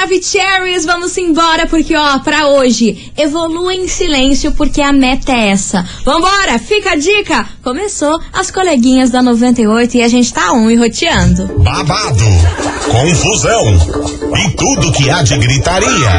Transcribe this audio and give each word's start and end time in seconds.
Maravicheries, 0.00 0.86
vamos 0.86 1.14
embora, 1.18 1.66
porque 1.66 1.94
ó, 1.94 2.20
pra 2.20 2.46
hoje, 2.46 3.12
evolua 3.18 3.74
em 3.74 3.86
silêncio, 3.86 4.50
porque 4.52 4.80
a 4.80 4.94
meta 4.94 5.30
é 5.30 5.50
essa. 5.50 5.86
Vambora, 6.06 6.58
fica 6.58 6.92
a 6.92 6.96
dica! 6.96 7.46
Começou 7.62 8.18
as 8.32 8.50
coleguinhas 8.50 9.10
da 9.10 9.22
98 9.22 9.98
e 9.98 10.02
a 10.02 10.08
gente 10.08 10.32
tá 10.32 10.52
on 10.52 10.70
e 10.70 10.76
roteando. 10.76 11.48
Babado, 11.58 12.24
confusão 12.90 13.74
e 14.38 14.50
tudo 14.56 14.90
que 14.92 15.10
há 15.10 15.22
de 15.22 15.36
gritaria. 15.36 16.10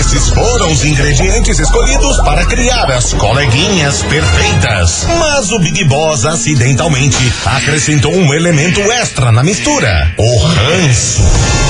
Esses 0.00 0.30
foram 0.30 0.72
os 0.72 0.82
ingredientes 0.82 1.58
escolhidos 1.58 2.16
para 2.22 2.46
criar 2.46 2.90
as 2.90 3.12
coleguinhas 3.12 4.02
perfeitas. 4.04 5.06
Mas 5.18 5.52
o 5.52 5.58
Big 5.58 5.84
Boss 5.84 6.24
acidentalmente 6.24 7.30
acrescentou 7.44 8.14
um 8.14 8.32
elemento 8.32 8.80
extra 8.80 9.30
na 9.30 9.42
mistura: 9.42 10.14
o 10.16 10.38
ranço. 10.38 11.69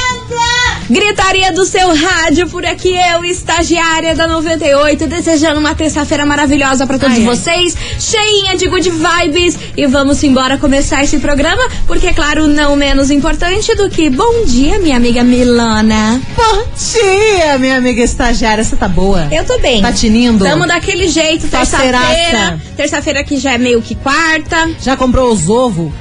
Gritaria 0.89 1.51
do 1.53 1.65
seu 1.65 1.95
rádio, 1.95 2.49
por 2.49 2.65
aqui 2.65 2.93
eu, 3.13 3.23
estagiária 3.23 4.13
da 4.13 4.27
98, 4.27 5.07
desejando 5.07 5.59
uma 5.59 5.73
terça-feira 5.73 6.25
maravilhosa 6.25 6.85
para 6.85 6.99
todos 6.99 7.15
Ai, 7.17 7.21
ai. 7.21 7.27
vocês, 7.27 7.77
cheinha 7.99 8.57
de 8.57 8.67
good 8.67 8.89
vibes. 8.89 9.57
E 9.77 9.85
vamos 9.87 10.21
embora 10.23 10.57
começar 10.57 11.03
esse 11.03 11.17
programa, 11.19 11.61
porque, 11.87 12.07
é 12.07 12.13
claro, 12.13 12.47
não 12.47 12.75
menos 12.75 13.09
importante 13.09 13.73
do 13.75 13.89
que 13.89 14.09
bom 14.09 14.43
dia, 14.45 14.79
minha 14.79 14.97
amiga 14.97 15.23
Milana. 15.23 16.21
Bom 16.35 16.65
dia, 16.75 17.57
minha 17.57 17.77
amiga 17.77 18.01
estagiária. 18.03 18.63
Você 18.63 18.75
tá 18.75 18.87
boa? 18.87 19.27
Eu 19.31 19.45
tô 19.45 19.57
bem. 19.59 19.81
Tá 19.81 19.93
tinindo? 19.93 20.43
Tamo 20.43 20.67
daquele 20.67 21.07
jeito, 21.07 21.47
terça-feira. 21.47 22.59
Terça-feira 22.75 23.23
que 23.23 23.37
já 23.37 23.53
é 23.53 23.57
meio 23.57 23.81
que 23.81 23.95
quarta. 23.95 24.69
Já 24.81 24.97
comprou 24.97 25.31
os 25.31 25.47
ovos? 25.47 25.91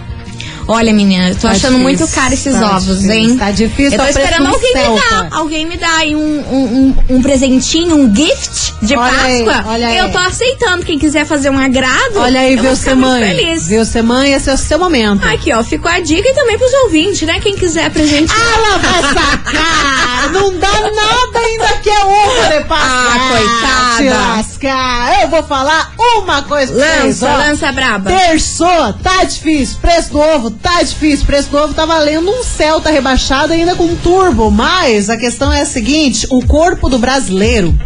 Olha, 0.73 0.93
menina, 0.93 1.31
eu 1.31 1.35
tô 1.35 1.41
Tá 1.43 1.51
achando 1.51 1.79
difícil, 1.79 1.83
muito 1.83 2.09
caro 2.09 2.33
esses 2.33 2.55
tá 2.55 2.77
ovos, 2.77 3.01
difícil, 3.01 3.13
hein? 3.13 3.37
tá 3.37 3.51
difícil, 3.51 3.99
Eu 3.99 3.99
tô 3.99 4.05
esperando 4.07 4.45
do 4.45 4.55
alguém 4.55 4.75
me 4.75 5.01
dar. 5.01 5.29
Alguém 5.33 5.67
me 5.67 5.77
dar 5.77 5.97
aí 5.99 6.15
um, 6.15 6.21
um, 6.21 6.95
um, 7.11 7.17
um 7.17 7.23
presentinho, 7.23 7.97
um 7.97 8.15
gift 8.15 8.75
de 8.81 8.97
Olha 8.97 9.23
aí, 9.23 9.45
Páscoa. 9.45 9.73
olha 9.73 9.89
aí. 9.89 9.99
Eu 9.99 10.13
tô 10.13 10.19
aceitando. 10.19 10.85
Quem 10.85 10.97
quiser 10.97 11.27
fazer 11.27 11.51
um 11.51 11.59
agrado. 11.59 12.17
Olha 12.19 12.41
aí, 12.41 12.55
eu 12.55 12.63
viu 12.63 12.77
ser 12.77 12.95
mãe. 12.95 13.37
feliz. 13.37 13.67
Viu 13.67 13.85
ser 13.85 14.03
mãe, 14.03 14.33
esse 14.33 14.49
é 14.49 14.55
o 14.55 14.57
seu 14.57 14.79
momento. 14.79 15.27
Aqui, 15.27 15.53
ó, 15.53 15.63
ficou 15.65 15.91
a 15.91 15.99
dica 15.99 16.29
e 16.29 16.35
também 16.35 16.57
pros 16.57 16.73
ouvintes, 16.85 17.23
né? 17.23 17.41
Quem 17.41 17.57
quiser 17.57 17.91
presente. 17.91 18.33
Ela 18.33 18.79
vai 18.79 19.03
sacar! 19.03 20.33
Não 20.33 20.57
dá 20.57 20.71
nada 20.71 21.39
ainda 21.39 21.67
que 21.83 21.91
é 21.91 22.05
ovo 22.05 22.49
de 22.49 22.65
Páscoa. 22.69 23.13
Ah, 23.13 23.29
coitada. 23.33 23.97
Te 23.97 24.09
lascar. 24.09 24.90
Eu 25.21 25.29
vou 25.29 25.43
falar 25.43 25.93
uma 25.99 26.43
coisa 26.43 26.73
pra 26.73 26.83
vocês, 26.83 27.21
lança, 27.21 27.37
lança 27.37 27.73
braba. 27.73 28.11
Terçou, 28.11 28.93
tá 29.03 29.23
difícil. 29.25 29.77
Preço 29.79 30.13
do 30.13 30.19
ovo, 30.19 30.51
tá 30.51 30.83
difícil. 30.83 31.27
Preço 31.27 31.51
do 31.51 31.59
ovo 31.59 31.75
tá 31.75 31.85
valendo 31.85 32.31
um 32.31 32.43
Celta 32.43 32.91
rebaixado 32.91 33.53
ainda 33.53 33.75
com 33.75 33.95
turbo. 33.97 34.51
Mas 34.51 35.11
a 35.11 35.19
questão 35.19 35.53
é 35.53 35.61
a 35.61 35.67
seguinte: 35.67 36.27
o 36.31 36.45
corpo 36.47 36.89
do 36.89 36.99
brasileiro, 36.99 37.79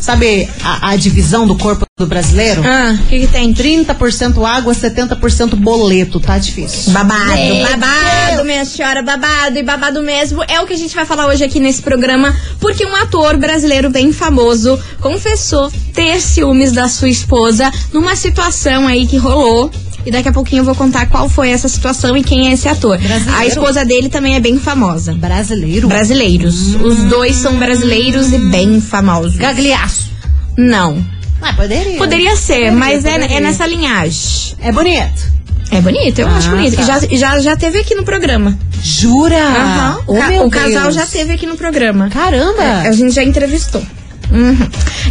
sabe 0.00 0.48
a, 0.64 0.90
a 0.90 0.96
divisão 0.96 1.46
do 1.46 1.58
corpo 1.58 1.87
do 1.98 2.06
brasileiro? 2.06 2.62
Ah, 2.64 2.96
o 2.98 3.06
que, 3.08 3.20
que 3.20 3.26
tem? 3.26 3.52
30% 3.52 4.42
água, 4.46 4.72
70% 4.72 5.56
boleto. 5.56 6.20
Tá 6.20 6.38
difícil. 6.38 6.92
Babado, 6.92 7.32
Meu 7.32 7.62
babado, 7.68 8.34
Deus. 8.36 8.46
minha 8.46 8.64
senhora, 8.64 9.02
babado 9.02 9.58
e 9.58 9.62
babado 9.64 10.00
mesmo. 10.02 10.42
É 10.46 10.60
o 10.60 10.66
que 10.66 10.74
a 10.74 10.76
gente 10.78 10.94
vai 10.94 11.04
falar 11.04 11.26
hoje 11.26 11.42
aqui 11.42 11.58
nesse 11.58 11.82
programa, 11.82 12.34
porque 12.60 12.86
um 12.86 12.94
ator 12.94 13.36
brasileiro 13.36 13.90
bem 13.90 14.12
famoso 14.12 14.78
confessou 15.00 15.70
ter 15.92 16.20
ciúmes 16.20 16.70
da 16.70 16.88
sua 16.88 17.08
esposa 17.08 17.70
numa 17.92 18.14
situação 18.14 18.86
aí 18.86 19.04
que 19.06 19.16
rolou. 19.16 19.68
E 20.06 20.10
daqui 20.12 20.28
a 20.28 20.32
pouquinho 20.32 20.60
eu 20.60 20.64
vou 20.64 20.76
contar 20.76 21.06
qual 21.06 21.28
foi 21.28 21.50
essa 21.50 21.68
situação 21.68 22.16
e 22.16 22.22
quem 22.22 22.48
é 22.48 22.52
esse 22.52 22.68
ator. 22.68 22.96
Brasileiro? 22.96 23.40
A 23.40 23.44
esposa 23.46 23.84
dele 23.84 24.08
também 24.08 24.36
é 24.36 24.40
bem 24.40 24.56
famosa. 24.56 25.12
Brasileiro? 25.14 25.88
Brasileiros. 25.88 26.76
Os 26.76 27.02
dois 27.04 27.34
são 27.34 27.56
brasileiros 27.58 28.32
e 28.32 28.38
bem 28.38 28.80
famosos. 28.80 29.36
Gagliaço. 29.36 30.08
Não. 30.56 31.04
Ah, 31.40 31.52
poderia. 31.52 31.96
Poderia 31.98 32.36
ser, 32.36 32.54
Poderia, 32.54 32.72
mas 32.72 33.04
é, 33.04 33.12
poderia. 33.12 33.36
é 33.36 33.40
nessa 33.40 33.66
linhagem. 33.66 34.56
É 34.60 34.72
bonito. 34.72 35.38
É 35.70 35.80
bonito, 35.80 36.18
eu 36.20 36.26
Ah, 36.28 36.36
acho 36.36 36.50
bonito. 36.50 36.76
tá. 36.76 36.82
E 36.82 36.84
já, 36.86 37.00
já, 37.34 37.38
já 37.40 37.56
teve 37.56 37.78
aqui 37.78 37.94
no 37.94 38.02
programa. 38.02 38.58
Jura? 38.82 39.36
Aham. 39.38 39.98
Oh, 40.06 40.46
o 40.46 40.50
casal 40.50 40.82
Deus. 40.84 40.94
já 40.94 41.04
teve 41.06 41.34
aqui 41.34 41.46
no 41.46 41.56
programa. 41.56 42.08
Caramba! 42.08 42.62
É, 42.62 42.88
a 42.88 42.92
gente 42.92 43.12
já 43.14 43.22
entrevistou. 43.22 43.82
Uhum. 44.30 44.58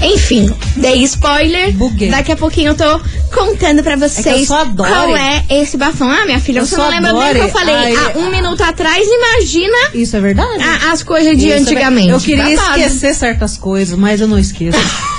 Enfim, 0.02 0.54
dei 0.76 1.02
spoiler. 1.04 1.72
Buguei. 1.74 2.10
Daqui 2.12 2.32
a 2.32 2.36
pouquinho 2.36 2.70
eu 2.72 2.76
tô 2.76 3.02
contando 3.34 3.82
pra 3.84 3.96
vocês 3.96 4.50
É 4.50 4.54
a 4.54 4.64
Dory. 4.64 4.92
qual 4.92 5.16
é 5.18 5.44
esse 5.50 5.76
bafão. 5.76 6.10
Ah, 6.10 6.24
minha 6.26 6.40
filha, 6.40 6.60
Eu 6.60 6.66
você 6.68 6.78
não 6.78 6.88
lembra 6.90 7.14
nem 7.14 7.32
o 7.32 7.34
que 7.34 7.40
eu 7.40 7.50
falei 7.50 7.74
Ai, 7.76 7.96
há 7.96 8.18
um 8.20 8.30
minuto 8.30 8.62
atrás? 8.64 9.04
Imagina 9.08 9.78
Isso 9.96 10.16
é 10.16 10.20
verdade? 10.20 10.62
a- 10.64 10.92
as 10.92 11.02
coisas 11.02 11.36
de 11.36 11.48
Isso 11.48 11.56
é 11.56 11.60
antigamente. 11.60 12.08
verdade. 12.08 12.10
Eu 12.12 12.20
queria 12.20 12.56
Babado. 12.58 12.80
esquecer 12.80 13.16
certas 13.16 13.58
coisas, 13.58 13.98
mas 13.98 14.22
eu 14.22 14.28
não 14.28 14.38
esqueço. 14.38 14.78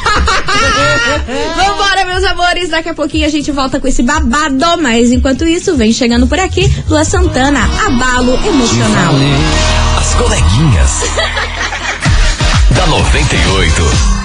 Vambora, 1.57 2.05
meus 2.07 2.25
amores. 2.25 2.69
Daqui 2.69 2.89
a 2.89 2.95
pouquinho 2.95 3.27
a 3.27 3.31
gente 3.31 3.51
volta 3.51 3.81
com 3.81 3.89
esse 3.89 4.03
babado. 4.03 4.81
Mas 4.81 5.11
enquanto 5.11 5.45
isso, 5.47 5.77
vem 5.77 5.93
chegando 5.93 6.27
por 6.27 6.39
aqui 6.39 6.71
Lua 6.89 7.05
Santana, 7.05 7.61
abalo 7.87 8.39
emocional. 8.47 9.15
As 9.99 10.15
coleguinhas. 10.15 11.03
da 12.75 12.87
98. 12.87 14.18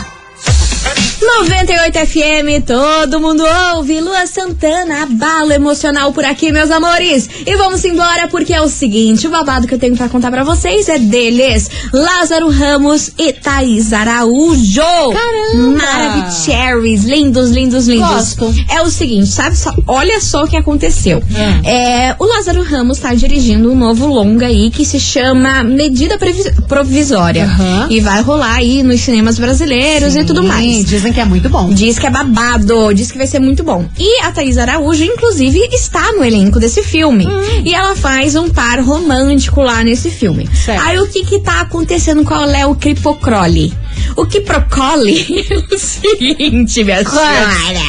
98 1.26 2.00
FM, 2.08 2.66
todo 2.66 3.20
mundo 3.20 3.44
ouve. 3.76 4.02
Lua 4.02 4.26
Santana, 4.28 5.04
abalo 5.04 5.52
emocional 5.54 6.12
por 6.12 6.26
aqui, 6.26 6.52
meus 6.52 6.70
amores. 6.70 7.30
E 7.46 7.56
vamos 7.56 7.84
embora 7.86 8.28
porque 8.28 8.54
é 8.54 8.62
o 8.62 8.68
seguinte: 8.68 9.26
o 9.26 9.30
babado 9.30 9.66
que 9.68 9.74
eu 9.74 9.80
tenho 9.80 9.96
pra 9.96 10.10
contar 10.10 10.30
pra 10.32 10.44
vocês 10.44 10.90
é 10.90 11.00
deles: 11.00 11.70
Lázaro 11.94 12.50
Ramos 12.50 13.12
e 13.18 13.32
Thaís 13.32 13.94
Araújo. 13.94 14.82
Caramba! 14.82 15.78
Maravicheries, 15.78 17.04
lindos, 17.06 17.50
lindos, 17.52 17.88
lindos. 17.88 18.34
Gosto. 18.36 18.54
É 18.70 18.82
o 18.82 18.90
seguinte, 18.90 19.28
sabe 19.28 19.56
só? 19.58 19.74
Olha 19.88 20.20
só 20.20 20.44
o 20.44 20.48
que 20.48 20.58
aconteceu. 20.58 21.20
Hum. 21.20 21.62
É, 21.66 22.16
o 22.20 22.26
Lázaro 22.26 22.64
Ramos 22.64 23.00
tá 23.00 23.14
dirigindo 23.14 23.72
um 23.72 23.76
novo 23.76 24.08
longa 24.08 24.48
aí 24.48 24.70
que 24.70 24.84
se 24.86 25.00
chama 25.00 25.64
Medida 25.64 26.18
Previ- 26.18 26.52
Provisória. 26.68 27.46
Aham. 27.46 27.88
E 27.90 28.00
vai 28.02 28.22
rolar 28.22 28.56
aí 28.56 28.84
nos 28.84 29.00
cinemas 29.02 29.40
brasileiros 29.40 30.16
e 30.16 30.24
tudo 30.26 30.42
Sim, 30.42 30.48
mais. 30.48 30.86
Dizem 30.86 31.13
que 31.14 31.20
é 31.20 31.26
muito 31.26 31.48
bom. 31.50 31.70
Diz 31.70 32.00
que 32.00 32.08
é 32.08 32.10
babado, 32.10 32.94
diz 32.94 33.12
que 33.12 33.18
vai 33.18 33.28
ser 33.28 33.40
muito 33.40 33.64
bom. 33.64 33.88
E 33.98 34.22
a 34.24 34.32
Thaís 34.32 34.58
Araújo, 34.58 35.04
inclusive, 35.04 35.60
está 35.72 36.12
no 36.14 36.24
elenco 36.24 36.60
desse 36.60 36.82
filme. 36.82 37.28
E 37.64 37.74
ela 37.74 37.96
faz 37.96 38.36
um 38.36 38.50
par 38.50 38.80
romântico 38.82 39.62
lá 39.62 39.84
nesse 39.84 40.10
filme. 40.10 40.50
Certo. 40.54 40.82
Aí 40.82 41.00
o 41.00 41.08
que 41.08 41.24
que 41.24 41.40
tá 41.40 41.62
acontecendo? 41.62 42.24
Qual 42.24 42.50
é 42.50 42.66
o 42.66 42.76
cripocrole? 42.76 43.74
O 44.16 44.26
quiprocole 44.26 45.46
é 45.50 45.76
o 45.76 45.78
seguinte, 45.78 46.84
minha 46.84 47.04
senhora. 47.04 47.82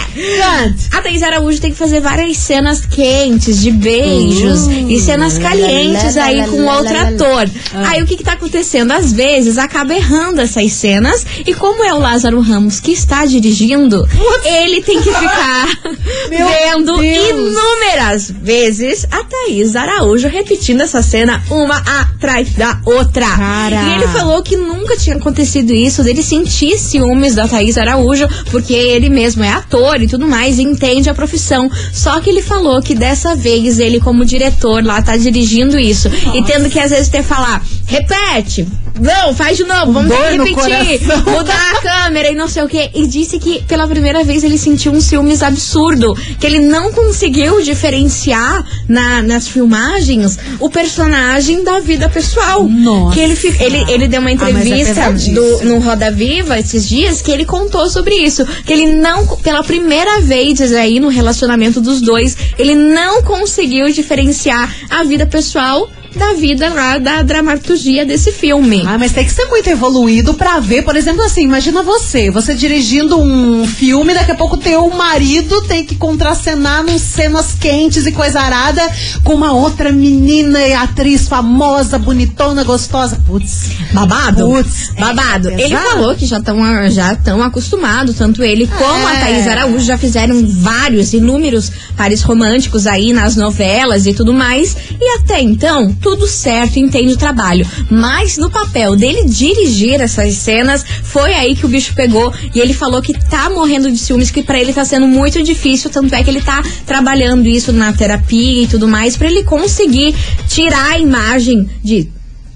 A 0.92 1.02
Thaís 1.02 1.22
Araújo 1.22 1.60
tem 1.60 1.70
que 1.70 1.76
fazer 1.76 2.00
várias 2.00 2.36
cenas 2.36 2.84
quentes, 2.86 3.60
de 3.60 3.70
beijos 3.70 4.66
e 4.88 5.00
cenas 5.00 5.38
calientes 5.38 6.16
aí 6.16 6.46
com 6.48 6.64
outro 6.64 6.96
ator. 6.98 7.50
Aí 7.74 8.02
o 8.02 8.06
que, 8.06 8.16
que 8.16 8.24
tá 8.24 8.32
acontecendo? 8.32 8.92
Às 8.92 9.12
vezes 9.12 9.58
acaba 9.58 9.94
errando 9.94 10.40
essas 10.40 10.72
cenas 10.72 11.26
e 11.46 11.52
como 11.54 11.84
é 11.84 11.92
o 11.92 11.98
Lázaro 11.98 12.40
Ramos 12.40 12.80
que 12.80 12.92
está 12.92 13.24
dirigindo, 13.24 14.06
ele 14.44 14.82
tem 14.82 15.00
que 15.02 15.12
ficar 15.12 15.66
vendo 16.28 16.96
Deus. 16.98 17.30
inúmeras 17.30 18.30
vezes 18.30 19.06
a 19.10 19.24
Thaís 19.24 19.76
Araújo 19.76 20.28
repetindo 20.28 20.80
essa 20.80 21.02
cena 21.02 21.42
uma 21.50 21.76
atrás 21.76 22.52
da 22.54 22.80
outra. 22.84 23.26
Cara. 23.26 23.82
E 23.82 23.94
ele 23.94 24.08
falou 24.08 24.42
que 24.42 24.56
nunca 24.56 24.96
tinha 24.96 25.16
acontecido 25.16 25.72
isso, 25.72 25.93
dele 26.02 26.22
sentir 26.22 26.78
ciúmes 26.78 27.34
da 27.34 27.46
Thaís 27.46 27.78
Araújo, 27.78 28.26
porque 28.50 28.74
ele 28.74 29.08
mesmo 29.08 29.44
é 29.44 29.50
ator 29.50 30.00
e 30.00 30.08
tudo 30.08 30.26
mais, 30.26 30.58
e 30.58 30.62
entende 30.62 31.08
a 31.10 31.14
profissão. 31.14 31.70
Só 31.92 32.20
que 32.20 32.30
ele 32.30 32.42
falou 32.42 32.80
que 32.82 32.94
dessa 32.94 33.34
vez 33.34 33.78
ele, 33.78 34.00
como 34.00 34.24
diretor 34.24 34.84
lá, 34.84 35.00
tá 35.02 35.16
dirigindo 35.16 35.78
isso. 35.78 36.08
E 36.34 36.42
tendo 36.42 36.68
que 36.68 36.78
às 36.78 36.90
vezes 36.90 37.08
ter 37.08 37.22
falar, 37.22 37.64
repete, 37.86 38.66
Não, 39.00 39.34
faz 39.34 39.56
de 39.56 39.64
novo, 39.64 39.92
vamos 39.92 40.08
Dor 40.08 40.24
repetir. 40.30 41.00
Mudar 41.26 41.72
a 41.72 41.80
câmera 41.80 42.30
e 42.30 42.34
não 42.34 42.48
sei 42.48 42.62
o 42.62 42.68
quê. 42.68 42.90
E 42.94 43.06
disse 43.06 43.38
que 43.38 43.62
pela 43.64 43.88
primeira 43.88 44.22
vez 44.22 44.44
ele 44.44 44.56
sentiu 44.56 44.92
um 44.92 45.00
ciúmes 45.00 45.42
absurdo. 45.42 46.14
Que 46.38 46.46
ele 46.46 46.60
não 46.60 46.92
conseguiu 46.92 47.60
diferenciar 47.60 48.64
na- 48.88 49.22
nas 49.22 49.48
filmagens 49.48 50.38
o 50.60 50.70
personagem 50.70 51.64
da 51.64 51.80
vida 51.80 52.08
pessoal. 52.08 52.64
Nossa. 52.68 53.14
Que 53.14 53.20
ele, 53.20 53.38
ele, 53.60 53.92
ele 53.92 54.08
deu 54.08 54.20
uma 54.20 54.30
Ah, 54.30 54.32
é 54.32 54.34
entrevista 54.34 54.94
pesadíssimo. 54.94 55.34
do, 55.34 55.64
no 55.64 55.78
Roda 55.80 56.10
Viva 56.10 56.58
esses 56.58 56.88
dias 56.88 57.20
que 57.20 57.30
ele 57.32 57.44
contou 57.44 57.88
sobre 57.90 58.14
isso. 58.14 58.46
Que 58.64 58.72
ele 58.72 58.94
não, 58.94 59.26
pela 59.38 59.62
primeira 59.64 60.20
vez 60.20 60.60
aí 60.72 61.00
no 61.00 61.08
relacionamento 61.08 61.80
dos 61.80 62.00
dois, 62.00 62.36
ele 62.58 62.74
não 62.74 63.22
conseguiu 63.22 63.90
diferenciar 63.90 64.72
a 64.88 65.02
vida 65.04 65.26
pessoal 65.26 65.88
da 66.18 66.34
vida 66.34 66.68
lá 66.68 66.98
da 66.98 67.22
dramaturgia 67.22 68.04
desse 68.04 68.32
filme. 68.32 68.84
Ah, 68.86 68.98
mas 68.98 69.12
tem 69.12 69.24
que 69.24 69.32
ser 69.32 69.46
muito 69.46 69.68
evoluído 69.68 70.34
pra 70.34 70.60
ver, 70.60 70.82
por 70.82 70.96
exemplo, 70.96 71.22
assim, 71.22 71.42
imagina 71.42 71.82
você, 71.82 72.30
você 72.30 72.54
dirigindo 72.54 73.18
um 73.20 73.66
filme, 73.66 74.14
daqui 74.14 74.32
a 74.32 74.34
pouco 74.34 74.56
teu 74.56 74.88
marido 74.90 75.62
tem 75.62 75.84
que 75.84 75.96
contracenar 75.96 76.82
nos 76.84 77.02
cenas 77.02 77.54
quentes 77.58 78.06
e 78.06 78.12
coisa 78.12 78.40
arada 78.40 78.82
com 79.22 79.34
uma 79.34 79.52
outra 79.52 79.92
menina 79.92 80.60
e 80.60 80.72
atriz 80.72 81.28
famosa, 81.28 81.98
bonitona, 81.98 82.64
gostosa. 82.64 83.20
Putz. 83.26 83.70
Babado? 83.92 84.46
Putz, 84.48 84.90
é 84.96 85.00
Babado. 85.00 85.50
ele 85.50 85.62
pesado. 85.62 85.88
falou 85.88 86.14
que 86.14 86.26
já 86.26 86.38
estão 86.38 86.90
já 86.90 87.14
tão 87.16 87.42
acostumados, 87.42 88.16
tanto 88.16 88.42
ele 88.42 88.66
como 88.66 89.06
a 89.06 89.14
É. 89.14 89.20
Thaís 89.20 89.46
Araújo 89.46 89.84
já 89.84 89.96
fizeram 89.96 90.46
vários, 90.46 91.12
inúmeros 91.12 91.70
pares 91.96 92.22
românticos 92.22 92.86
aí 92.86 93.12
nas 93.12 93.36
novelas 93.36 94.06
e 94.06 94.14
tudo 94.14 94.32
mais. 94.32 94.76
E 95.00 95.18
até 95.18 95.40
então, 95.40 95.92
tudo 96.04 96.26
certo, 96.26 96.78
entende 96.78 97.14
o 97.14 97.16
trabalho. 97.16 97.66
Mas 97.90 98.36
no 98.36 98.50
papel 98.50 98.94
dele 98.94 99.24
dirigir 99.24 100.02
essas 100.02 100.34
cenas, 100.34 100.84
foi 101.02 101.32
aí 101.32 101.56
que 101.56 101.64
o 101.64 101.68
bicho 101.68 101.94
pegou. 101.94 102.30
E 102.54 102.60
ele 102.60 102.74
falou 102.74 103.00
que 103.00 103.14
tá 103.14 103.48
morrendo 103.48 103.90
de 103.90 103.96
ciúmes, 103.96 104.30
que 104.30 104.42
pra 104.42 104.60
ele 104.60 104.74
tá 104.74 104.84
sendo 104.84 105.08
muito 105.08 105.42
difícil. 105.42 105.88
Tanto 105.88 106.14
é 106.14 106.22
que 106.22 106.28
ele 106.28 106.42
tá 106.42 106.62
trabalhando 106.84 107.48
isso 107.48 107.72
na 107.72 107.90
terapia 107.94 108.64
e 108.64 108.66
tudo 108.66 108.86
mais, 108.86 109.16
pra 109.16 109.28
ele 109.28 109.44
conseguir 109.44 110.14
tirar 110.46 110.92
a 110.92 110.98
imagem 110.98 111.70
de 111.82 112.10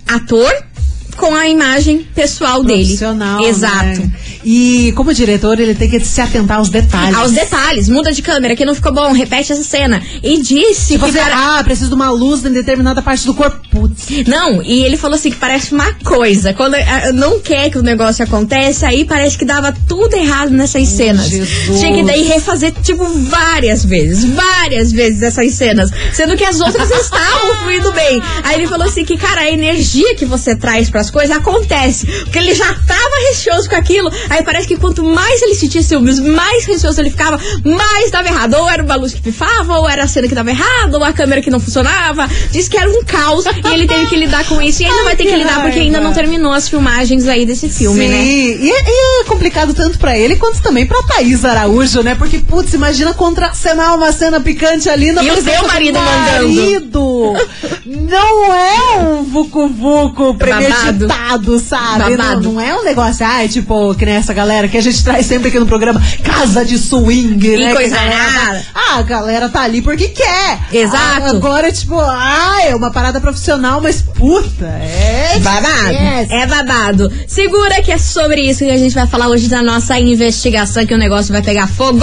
ator 0.07 0.53
com 1.17 1.35
a 1.35 1.49
imagem 1.49 2.07
pessoal 2.15 2.63
dele. 2.63 2.85
Profissional, 2.85 3.45
Exato. 3.45 4.01
né? 4.01 4.13
E 4.51 4.93
como 4.93 5.13
diretor, 5.13 5.61
ele 5.61 5.75
tem 5.75 5.91
que 5.91 6.01
se 6.01 6.23
atentar 6.23 6.57
aos 6.57 6.71
detalhes. 6.71 7.15
Aos 7.15 7.33
detalhes, 7.33 7.87
muda 7.91 8.11
de 8.11 8.23
câmera, 8.23 8.57
que 8.57 8.65
não 8.65 8.75
ficou 8.75 8.91
bom, 8.95 9.13
repete 9.13 9.53
essa 9.53 9.63
cena. 9.63 10.03
E 10.23 10.41
disse 10.41 10.87
Se 10.87 10.93
que. 10.95 10.99
você, 10.99 11.19
para- 11.19 11.59
ah, 11.59 11.63
preciso 11.63 11.91
de 11.91 11.95
uma 11.95 12.09
luz 12.09 12.43
em 12.47 12.53
determinada 12.55 13.03
parte 13.03 13.27
do 13.27 13.35
corpo. 13.35 13.61
Putz. 13.71 14.07
Não, 14.27 14.63
e 14.63 14.85
ele 14.85 14.97
falou 14.97 15.17
assim 15.17 15.31
que 15.31 15.37
parece 15.37 15.75
uma 15.75 15.93
coisa. 16.03 16.55
Quando 16.55 16.77
ah, 16.77 17.13
não 17.13 17.41
quer 17.41 17.69
que 17.69 17.77
o 17.77 17.83
negócio 17.83 18.25
aconteça, 18.25 18.89
aí 18.89 19.05
parece 19.05 19.37
que 19.37 19.45
dava 19.45 19.71
tudo 19.87 20.15
errado 20.15 20.51
nessas 20.51 20.89
cenas. 20.89 21.29
Jesus. 21.29 21.79
Tinha 21.79 21.93
que 21.95 22.03
daí 22.05 22.23
refazer, 22.23 22.73
tipo, 22.83 23.05
várias 23.05 23.85
vezes, 23.85 24.25
várias 24.25 24.91
vezes 24.91 25.21
essas 25.21 25.53
cenas. 25.53 25.91
Sendo 26.15 26.39
que 26.39 26.45
as 26.45 26.59
outras 26.59 26.91
estavam 26.91 27.55
fluindo 27.65 27.93
bem. 27.93 28.23
Aí 28.45 28.55
ele 28.55 28.67
falou 28.67 28.87
assim 28.87 29.05
que, 29.05 29.19
cara, 29.19 29.43
a 29.43 29.51
energia 29.51 30.15
que 30.17 30.25
você 30.25 30.57
traz 30.57 30.89
pras 30.89 31.11
coisas 31.11 31.37
acontece. 31.37 32.07
Porque 32.07 32.39
ele 32.39 32.55
já 32.55 32.73
tava 32.73 33.29
receoso 33.29 33.69
com 33.69 33.77
aquilo. 33.77 34.11
Aí 34.31 34.38
parece 34.43 34.67
que 34.67 34.77
quanto 34.77 35.03
mais 35.05 35.43
ele 35.43 35.55
sentia 35.55 35.83
ciúmes, 35.83 36.19
mais 36.21 36.65
receoso 36.65 37.01
ele 37.01 37.11
ficava, 37.11 37.39
mais 37.65 38.11
dava 38.11 38.29
errado. 38.29 38.55
Ou 38.55 38.69
era 38.69 38.83
uma 38.83 38.97
luz 38.97 39.13
que 39.15 39.21
pifava, 39.21 39.79
ou 39.79 39.89
era 39.89 40.05
a 40.05 40.09
cena 40.09 40.29
que 40.29 40.35
dava 40.35 40.51
errado, 40.51 40.95
ou 40.95 41.05
a 41.05 41.13
câmera 41.13 41.41
que 41.41 41.51
não 41.51 41.61
funcionava. 41.61 42.29
Diz 42.51 42.69
que 42.69 42.77
era 42.77 42.89
um 42.91 43.05
caos 43.05 43.45
e 43.47 43.75
ele 43.75 43.87
teve 43.87 44.07
que 44.07 44.17
lidar 44.17 44.45
com 44.45 44.61
isso. 44.61 44.83
E 44.83 44.87
ainda 44.87 44.99
Ai, 44.99 45.05
vai 45.05 45.17
ter 45.17 45.25
que 45.25 45.31
que 45.31 45.37
lidar 45.37 45.63
porque 45.63 45.79
ainda 45.79 46.01
não 46.01 46.13
terminou 46.13 46.53
as 46.53 46.69
filmagens 46.69 47.27
aí 47.29 47.45
desse 47.47 47.69
filme, 47.69 48.01
Sim. 48.01 48.09
né? 48.09 48.25
E, 48.25 48.71
e 48.71 49.21
é 49.21 49.25
complicado 49.25 49.75
tanto 49.75 49.99
pra 49.99 50.17
ele 50.19 50.37
quanto 50.37 50.61
também 50.61 50.87
pra 50.87 51.03
Thaís 51.03 51.45
Araújo, 51.45 52.03
né? 52.03 52.15
Porque, 52.15 52.39
putz, 52.39 52.75
imagina 52.75 53.15
contracenar 53.15 53.95
uma 53.97 54.13
cena 54.13 54.41
picante 54.41 54.89
ali 54.89 55.13
na 55.13 55.23
E 55.23 55.31
o 55.31 55.43
seu 55.43 55.61
do 55.63 55.67
marido 55.69 55.99
mandando. 55.99 56.49
marido. 56.55 57.35
Não 57.87 58.55
é 58.55 58.99
um 58.99 59.23
vucu-vucu 59.25 60.35
premeditado, 60.35 61.59
sabe? 61.59 62.17
Babado. 62.17 62.43
Não, 62.43 62.53
não 62.55 62.61
é 62.61 62.75
um 62.75 62.85
negócio, 62.85 63.25
ai, 63.27 63.49
tipo, 63.49 63.95
que 63.95 64.05
essa 64.19 64.35
galera 64.35 64.69
que 64.69 64.77
a 64.77 64.83
gente 64.83 65.03
traz 65.03 65.27
sempre 65.27 65.49
aqui 65.49 65.59
no 65.59 65.67
programa, 65.67 66.01
casa 66.23 66.65
de 66.65 66.77
swing, 66.79 67.47
E 67.47 67.65
né? 67.65 67.73
coisa 67.75 67.97
Que 67.97 68.01
a 68.01 68.05
galera- 68.09 68.41
arada. 68.43 68.67
Ah, 68.75 68.99
a 68.99 69.03
galera 69.03 69.49
tá 69.49 69.63
ali 69.63 69.81
porque 69.83 70.09
quer. 70.09 70.59
Exato. 70.73 70.99
Ah, 71.27 71.31
agora, 71.31 71.73
tipo, 71.73 71.99
ah, 71.99 72.57
é 72.65 72.75
uma 72.75 72.91
parada 72.91 73.21
profissional, 73.21 73.81
mas 73.81 74.03
puta, 74.03 74.65
é. 74.67 75.39
Babado. 75.41 75.93
Yes. 75.93 76.31
É 76.31 76.47
babado. 76.47 77.13
Segura 77.27 77.81
que 77.83 77.93
é 77.93 77.99
sobre 77.99 78.43
isso 78.43 78.61
que 78.65 78.71
a 78.71 78.79
gente 78.79 78.95
vai 78.95 79.07
falar 79.07 79.29
hoje 79.29 79.49
da 79.49 79.63
nossa 79.63 79.99
investigação, 79.99 80.85
que 80.87 80.95
o 80.95 80.99
negócio 80.99 81.33
vai 81.33 81.43
pegar 81.43 81.67
fogo. 81.67 81.99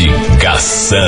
Investigação. 0.00 0.98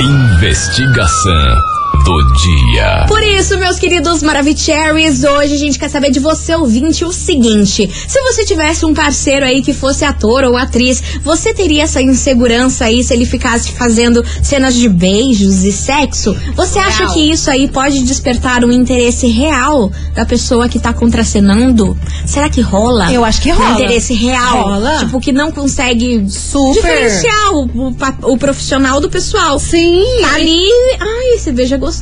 Investigação 0.00 1.73
do 2.04 2.32
dia. 2.34 3.06
Por 3.08 3.22
isso, 3.22 3.56
meus 3.58 3.78
queridos 3.78 4.22
Maravicheries, 4.22 5.24
hoje 5.24 5.54
a 5.54 5.58
gente 5.58 5.78
quer 5.78 5.88
saber 5.88 6.10
de 6.10 6.20
você, 6.20 6.54
ouvinte, 6.54 7.04
o 7.04 7.12
seguinte: 7.12 7.90
se 8.06 8.20
você 8.20 8.44
tivesse 8.44 8.84
um 8.84 8.92
parceiro 8.92 9.44
aí 9.46 9.62
que 9.62 9.72
fosse 9.72 10.04
ator 10.04 10.44
ou 10.44 10.56
atriz, 10.56 11.02
você 11.22 11.54
teria 11.54 11.84
essa 11.84 12.02
insegurança 12.02 12.84
aí 12.84 13.02
se 13.02 13.14
ele 13.14 13.24
ficasse 13.24 13.72
fazendo 13.72 14.22
cenas 14.42 14.74
de 14.74 14.88
beijos 14.88 15.64
e 15.64 15.72
sexo? 15.72 16.36
Você 16.54 16.78
acha 16.78 17.04
Real. 17.04 17.14
que 17.14 17.30
isso 17.30 17.50
aí 17.50 17.68
pode 17.68 18.02
despertar 18.02 18.64
um 18.64 18.70
interesse 18.72 19.26
real 19.26 19.90
da 20.14 20.26
pessoa 20.26 20.68
que 20.68 20.78
tá 20.78 20.92
contracenando? 20.92 21.96
Será 22.26 22.48
que 22.50 22.60
rola? 22.60 23.12
Eu 23.12 23.24
acho 23.24 23.40
que 23.40 23.50
Um 23.50 23.56
rola. 23.56 23.72
interesse 23.74 24.12
real. 24.12 24.62
Rola. 24.62 24.98
Tipo, 24.98 25.20
que 25.20 25.32
não 25.32 25.50
consegue 25.50 26.26
Super. 26.28 26.74
diferenciar 26.74 27.52
o, 27.54 27.64
o 27.88 27.94
o 28.34 28.38
profissional 28.38 29.00
do 29.00 29.08
pessoal. 29.08 29.58
Sim. 29.58 30.04
Tá 30.20 30.34
ali, 30.34 30.68
ai, 31.00 31.34
esse 31.36 31.50
beijo 31.52 31.74
é 31.74 31.78
gostoso. 31.78 31.93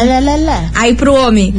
Ah, 0.00 0.20
lá, 0.20 0.36
lá. 0.36 0.70
Aí 0.74 0.94
pro 0.94 1.14
homem. 1.14 1.52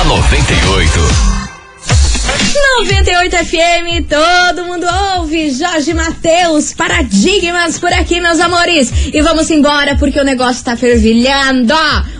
da 0.00 0.04
98. 0.04 1.00
98 2.78 3.36
FM, 3.36 4.08
todo 4.08 4.64
mundo 4.64 4.86
ouve. 5.18 5.50
Jorge 5.50 5.92
Matheus, 5.92 6.72
paradigmas 6.72 7.78
por 7.78 7.92
aqui, 7.92 8.18
meus 8.18 8.40
amores. 8.40 8.90
E 9.12 9.20
vamos 9.20 9.50
embora 9.50 9.96
porque 9.98 10.18
o 10.18 10.24
negócio 10.24 10.64
tá 10.64 10.74
fervilhando. 10.74 11.74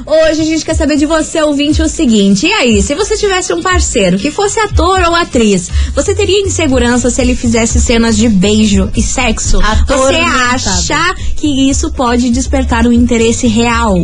Hoje 0.05 0.43
a 0.43 0.45
gente 0.45 0.65
quer 0.65 0.75
saber 0.75 0.97
de 0.97 1.07
você, 1.07 1.41
ouvinte, 1.41 1.81
o 1.81 1.89
seguinte: 1.89 2.47
e 2.47 2.53
aí, 2.53 2.83
se 2.83 2.95
você 2.95 3.17
tivesse 3.17 3.55
um 3.55 3.63
parceiro 3.63 4.19
que 4.19 4.31
fosse 4.31 4.61
ator 4.61 5.01
ou 5.01 5.15
atriz, 5.15 5.71
você 5.95 6.15
teria 6.15 6.43
insegurança 6.43 7.09
se 7.09 7.23
ele 7.23 7.35
fizesse 7.35 7.81
cenas 7.81 8.15
de 8.17 8.29
beijo 8.29 8.91
e 8.95 9.01
sexo? 9.01 9.59
Ator 9.59 9.97
você 9.97 10.17
acha 10.17 11.15
que 11.37 11.71
isso 11.71 11.91
pode 11.93 12.29
despertar 12.29 12.87
um 12.87 12.93
interesse 12.93 13.47
real? 13.47 13.95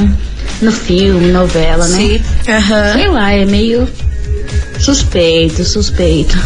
no 0.61 0.73
filme, 0.73 1.31
novela, 1.31 1.87
né? 1.87 1.97
Sim. 1.97 2.21
Aham. 2.51 2.93
Sei 2.95 3.09
lá, 3.09 3.31
é 3.33 3.45
meio 3.45 3.87
suspeito, 4.81 5.65
suspeito. 5.65 6.37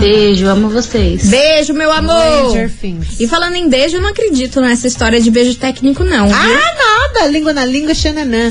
Beijo, 0.00 0.46
amo 0.46 0.68
vocês. 0.70 1.26
Beijo, 1.28 1.72
meu 1.74 1.92
amor. 1.92 2.70
Things. 2.80 3.20
E 3.20 3.28
falando 3.28 3.54
em 3.56 3.68
beijo, 3.68 3.96
eu 3.96 4.02
não 4.02 4.10
acredito 4.10 4.60
nessa 4.60 4.86
história 4.86 5.20
de 5.20 5.30
beijo 5.30 5.54
técnico, 5.56 6.02
não. 6.04 6.26
viu? 6.26 6.36
Ah, 6.36 6.48
nada! 6.48 7.26
Língua 7.28 7.52
na 7.52 7.64
língua, 7.64 7.94
xananã. 7.94 8.50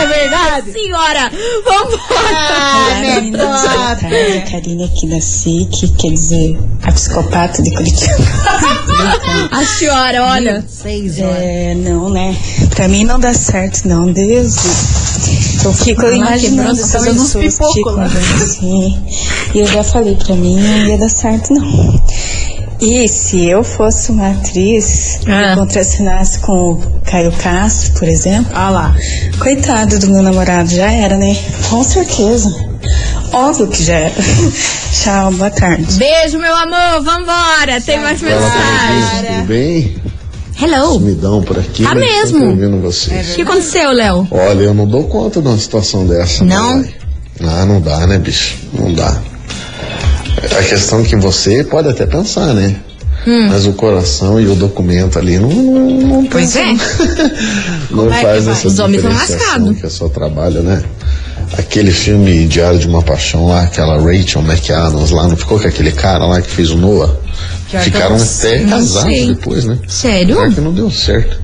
é 0.00 0.06
verdade? 0.06 0.72
Senhora, 0.72 1.30
vambora. 1.64 2.00
Ah, 2.34 3.96
tarde. 4.00 4.50
Karine 4.50 4.84
aqui 4.84 5.06
da 5.06 5.20
SIC, 5.20 5.96
quer 5.98 6.10
dizer, 6.10 6.58
a 6.82 6.92
psicopata 6.92 7.62
de 7.62 7.70
Curitiba. 7.72 8.14
A 9.50 9.64
senhora, 9.64 10.24
olha. 10.24 10.64
Seis 10.68 11.18
horas. 11.20 11.36
É, 11.38 11.74
não, 11.74 12.10
né? 12.10 12.36
Pra 12.70 12.88
mim 12.88 13.04
não 13.04 13.18
dá 13.20 13.32
certo, 13.32 13.86
não. 13.86 14.12
Deus. 14.12 15.53
Eu 15.64 15.72
fico 15.72 16.04
Ah, 16.06 16.12
imaginando 16.14 16.72
essas 16.72 16.92
fazendo 16.92 17.22
uns 17.22 17.32
pessoas 17.32 17.52
pipoco 17.54 17.72
ficam 17.74 17.94
lá. 17.96 18.04
vendo 18.04 18.42
assim. 18.44 19.02
E 19.54 19.60
eu 19.60 19.66
já 19.68 19.84
falei, 19.84 20.16
pra 20.16 20.34
mim 20.34 20.56
não 20.60 20.86
ia 20.88 20.98
dar 20.98 21.08
certo, 21.08 21.54
não. 21.54 22.02
E 22.80 23.08
se 23.08 23.46
eu 23.48 23.62
fosse 23.62 24.10
uma 24.10 24.30
atriz 24.32 25.20
Ah. 25.28 25.52
e 25.52 25.54
contracenasse 25.56 26.40
com 26.40 26.72
o 26.72 27.00
Caio 27.04 27.30
Castro, 27.32 27.92
por 27.98 28.08
exemplo, 28.08 28.50
Olha 28.52 28.68
lá. 28.70 28.96
coitado 29.38 29.98
do 30.00 30.10
meu 30.10 30.22
namorado, 30.22 30.68
já 30.74 30.90
era, 30.90 31.16
né? 31.16 31.36
Com 31.70 31.84
certeza. 31.84 32.52
Óbvio 33.32 33.68
que 33.68 33.82
já 33.84 33.94
era. 33.94 34.14
Tchau, 34.92 35.30
boa 35.32 35.50
tarde. 35.50 35.94
Beijo, 35.96 36.38
meu 36.38 36.54
amor. 36.54 37.02
Vambora. 37.04 37.80
Tem 37.80 38.00
mais 38.00 38.20
mensagem. 38.20 39.34
Tudo 39.36 39.46
bem? 39.46 39.96
Hello. 40.64 40.94
Sumidão 40.94 41.42
por 41.42 41.58
aqui. 41.58 41.82
Tá 41.82 41.94
mesmo. 41.94 42.46
Ouvindo 42.46 42.80
vocês. 42.80 43.32
O 43.32 43.34
que 43.34 43.42
aconteceu, 43.42 43.92
Léo? 43.92 44.26
Olha, 44.30 44.62
eu 44.62 44.72
não 44.72 44.86
dou 44.86 45.04
conta 45.04 45.42
de 45.42 45.46
uma 45.46 45.58
situação 45.58 46.06
dessa. 46.06 46.42
Não? 46.42 46.80
ué. 46.80 46.88
Ah, 47.42 47.66
não 47.66 47.82
dá, 47.82 48.06
né, 48.06 48.18
bicho? 48.18 48.56
Não 48.72 48.90
dá. 48.94 49.20
A 50.58 50.62
questão 50.62 51.00
é 51.00 51.04
que 51.04 51.16
você 51.16 51.62
pode 51.64 51.88
até 51.90 52.06
pensar, 52.06 52.54
né? 52.54 52.76
Hum. 53.26 53.48
Mas 53.48 53.66
o 53.66 53.74
coração 53.74 54.40
e 54.40 54.46
o 54.46 54.54
documento 54.54 55.18
ali 55.18 55.38
não, 55.38 55.50
não, 55.50 55.90
não 55.90 56.26
Pois 56.26 56.56
é. 56.56 56.72
não 57.90 58.10
é 58.10 58.16
que 58.16 58.22
faz 58.22 58.44
vai? 58.44 58.54
essa 58.54 58.66
Os 58.68 58.78
homens 58.78 59.02
diferenciação 59.02 59.36
lascados. 59.38 59.80
que 59.80 59.86
é 59.86 59.90
só 59.90 60.08
trabalho, 60.08 60.62
né? 60.62 60.82
Aquele 61.58 61.92
filme 61.92 62.46
Diário 62.46 62.78
de 62.78 62.88
uma 62.88 63.02
Paixão 63.02 63.46
lá, 63.46 63.62
aquela 63.62 63.96
Rachel 63.96 64.42
McAdams 64.42 65.10
lá, 65.10 65.28
não 65.28 65.36
ficou 65.36 65.58
com 65.58 65.68
aquele 65.68 65.92
cara 65.92 66.26
lá 66.26 66.40
que 66.40 66.50
fez 66.50 66.70
o 66.70 66.76
Noah? 66.76 67.16
Ficaram 67.66 68.16
até 68.16 68.64
casados 68.64 69.26
depois, 69.26 69.64
né? 69.64 69.78
Sério? 69.86 70.52
Que 70.52 70.60
não 70.60 70.72
deu 70.72 70.90
certo. 70.90 71.42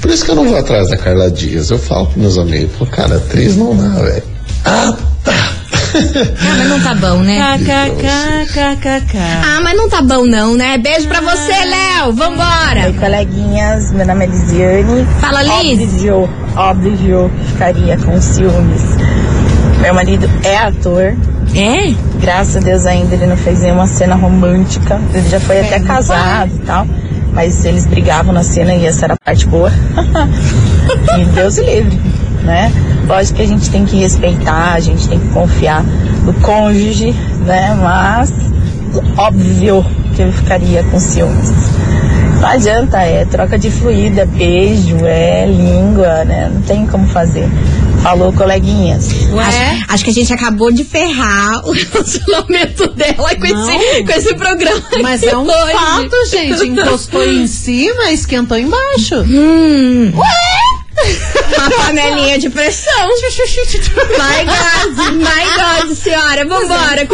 Por 0.00 0.10
isso 0.10 0.24
que 0.24 0.30
eu 0.30 0.34
não 0.34 0.48
vou 0.48 0.56
atrás 0.56 0.90
da 0.90 0.96
Carla 0.96 1.30
Dias. 1.30 1.70
Eu 1.70 1.78
falo 1.78 2.06
com 2.06 2.20
meus 2.20 2.36
amigos, 2.36 2.72
pô, 2.76 2.86
cara, 2.86 3.16
atriz 3.16 3.56
não 3.56 3.76
dá, 3.76 4.00
velho. 4.02 4.22
Ah, 4.64 4.94
tá. 5.22 5.52
Ah, 5.94 6.54
mas 6.58 6.68
não 6.68 6.80
tá 6.80 6.94
bom, 6.94 7.18
né? 7.18 7.58
KKKKKK. 7.58 9.18
Ah, 9.18 9.60
mas 9.62 9.76
não 9.76 9.88
tá 9.88 10.00
bom 10.00 10.24
não, 10.24 10.56
né? 10.56 10.78
Beijo 10.78 11.06
pra 11.06 11.20
você, 11.20 11.52
Léo. 11.52 12.12
Vambora. 12.14 12.86
Oi, 12.86 12.92
coleguinhas, 12.94 13.92
meu 13.92 14.06
nome 14.06 14.24
é 14.24 14.28
Lisiane. 14.28 15.06
Fala, 15.20 15.42
Liz. 15.42 15.80
Óbvio, 15.80 16.28
óbvio 16.56 17.30
que 17.36 17.46
ficaria 17.52 17.96
com 17.98 18.20
ciúmes. 18.20 18.82
Meu 19.82 19.92
marido 19.92 20.30
é 20.44 20.56
ator. 20.58 21.16
É? 21.56 21.92
Graças 22.20 22.56
a 22.56 22.60
Deus 22.60 22.86
ainda 22.86 23.16
ele 23.16 23.26
não 23.26 23.36
fez 23.36 23.60
nenhuma 23.60 23.88
cena 23.88 24.14
romântica. 24.14 25.00
Ele 25.12 25.28
já 25.28 25.40
foi 25.40 25.58
até 25.58 25.80
casado 25.80 26.52
e 26.54 26.58
tal. 26.60 26.86
Mas 27.32 27.64
eles 27.64 27.84
brigavam 27.84 28.32
na 28.32 28.44
cena 28.44 28.72
e 28.72 28.86
essa 28.86 29.06
era 29.06 29.14
a 29.14 29.16
parte 29.24 29.44
boa. 29.48 29.72
e 31.18 31.24
Deus 31.34 31.58
o 31.58 31.64
livre, 31.64 31.98
né? 32.44 32.72
Lógico 33.08 33.38
que 33.38 33.42
a 33.42 33.46
gente 33.46 33.68
tem 33.70 33.84
que 33.84 33.96
respeitar, 33.96 34.74
a 34.74 34.80
gente 34.80 35.08
tem 35.08 35.18
que 35.18 35.28
confiar 35.30 35.82
no 36.24 36.32
cônjuge, 36.34 37.12
né? 37.44 37.76
Mas 37.82 38.32
óbvio 39.16 39.84
que 40.14 40.22
eu 40.22 40.32
ficaria 40.32 40.84
com 40.84 41.00
ciúmes. 41.00 41.52
Não 42.40 42.48
adianta, 42.48 43.00
é 43.00 43.24
troca 43.24 43.58
de 43.58 43.70
fluido, 43.70 44.20
é 44.20 44.26
beijo, 44.26 44.96
é 45.04 45.44
língua, 45.46 46.24
né? 46.24 46.50
Não 46.54 46.62
tem 46.62 46.86
como 46.86 47.06
fazer. 47.08 47.48
Falou, 48.02 48.32
coleguinhas. 48.32 49.10
Acho, 49.38 49.84
acho 49.88 50.04
que 50.04 50.10
a 50.10 50.12
gente 50.12 50.32
acabou 50.32 50.72
de 50.72 50.82
ferrar 50.82 51.64
o 51.66 51.70
relacionamento 51.72 52.88
dela 52.94 53.34
com, 53.36 53.46
esse, 53.46 54.04
com 54.04 54.12
esse 54.12 54.34
programa. 54.34 54.82
Mas 55.00 55.22
é 55.22 55.36
um 55.36 55.46
hoje. 55.46 55.72
fato, 55.72 56.26
gente. 56.28 56.66
Encostou 56.66 57.24
em 57.24 57.46
cima, 57.46 58.10
esquentou 58.10 58.58
embaixo. 58.58 59.16
Hum. 59.20 60.10
Uma 60.12 60.26
panelinha 61.70 62.38
de 62.38 62.50
pressão. 62.50 63.08
My 64.12 64.44
God, 64.44 65.14
my 65.14 65.44
God, 65.56 65.96
senhora. 65.96 66.44
Vambora. 66.44 67.08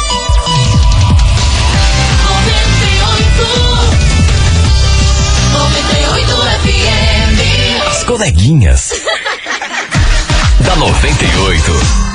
As 7.86 8.04
coleguinhas. 8.04 8.90
da 10.60 10.76
98. 10.76 12.07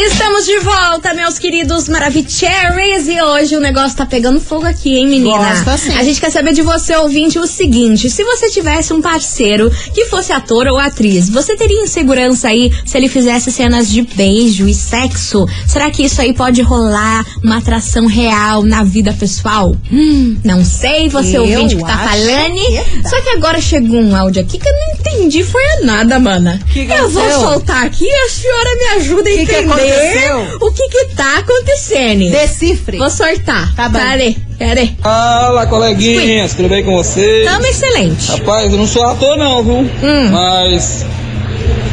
Estamos 0.00 0.46
de 0.46 0.60
volta, 0.60 1.12
meus 1.12 1.40
queridos 1.40 1.88
Maravicheries. 1.88 3.08
E 3.08 3.20
hoje 3.20 3.56
o 3.56 3.60
negócio 3.60 3.96
tá 3.96 4.06
pegando 4.06 4.40
fogo 4.40 4.64
aqui, 4.64 4.96
hein, 4.96 5.08
menina? 5.08 5.36
Gosta 5.36 5.76
sim. 5.76 5.92
A 5.98 6.04
gente 6.04 6.20
quer 6.20 6.30
saber 6.30 6.52
de 6.52 6.62
você, 6.62 6.94
ouvinte, 6.94 7.36
o 7.36 7.46
seguinte: 7.48 8.08
se 8.08 8.22
você 8.22 8.48
tivesse 8.48 8.92
um 8.92 9.02
parceiro 9.02 9.68
que 9.92 10.06
fosse 10.06 10.32
ator 10.32 10.68
ou 10.68 10.78
atriz, 10.78 11.28
você 11.28 11.56
teria 11.56 11.82
insegurança 11.82 12.46
aí 12.46 12.70
se 12.86 12.96
ele 12.96 13.08
fizesse 13.08 13.50
cenas 13.50 13.90
de 13.90 14.02
beijo 14.02 14.68
e 14.68 14.74
sexo? 14.74 15.44
Será 15.66 15.90
que 15.90 16.04
isso 16.04 16.20
aí 16.20 16.32
pode 16.32 16.62
rolar 16.62 17.26
uma 17.42 17.58
atração 17.58 18.06
real 18.06 18.62
na 18.62 18.84
vida 18.84 19.12
pessoal? 19.12 19.74
Hum, 19.90 20.38
não 20.44 20.64
sei, 20.64 21.08
você 21.08 21.38
Eu 21.38 21.42
ouvinte 21.42 21.74
que 21.74 21.82
tá 21.82 21.98
falando. 21.98 22.54
que 22.54 23.02
dá. 23.02 23.10
Só 23.10 23.20
que 23.20 23.30
agora 23.30 23.60
chegou 23.60 24.00
um 24.00 24.14
áudio 24.14 24.42
aqui 24.42 24.58
que 24.58 24.68
eu 24.68 24.72
não 24.72 24.94
entendi, 24.94 25.42
foi 25.42 25.62
a 25.62 25.84
nada, 25.84 26.20
mana. 26.20 26.60
Que 26.72 26.86
que 26.86 26.92
eu 26.92 27.08
vou 27.08 27.30
soltar 27.32 27.84
aqui 27.84 28.04
e 28.04 28.14
a 28.26 28.28
senhora 28.28 28.76
me 28.76 28.84
ajuda 29.00 29.28
a 29.28 29.32
entender 29.32 29.87
aconteceu? 29.90 30.58
o 30.60 30.72
que 30.72 30.88
que 30.88 31.04
tá 31.14 31.38
acontecendo. 31.38 32.30
Decifre. 32.30 32.98
Vou 32.98 33.10
sortar. 33.10 33.74
Tá 33.74 33.88
bom. 33.88 33.98
Peraí, 33.98 34.36
peraí. 34.58 34.96
Fala, 35.02 35.66
coleguinhas, 35.66 36.54
tudo 36.54 36.68
bem 36.68 36.84
com 36.84 36.92
vocês? 36.96 37.44
Tamo 37.46 37.66
excelente. 37.66 38.30
Rapaz, 38.30 38.72
eu 38.72 38.78
não 38.78 38.86
sou 38.86 39.04
ator 39.06 39.36
não, 39.36 39.62
viu? 39.62 39.74
Hum. 40.02 40.30
Mas 40.30 41.04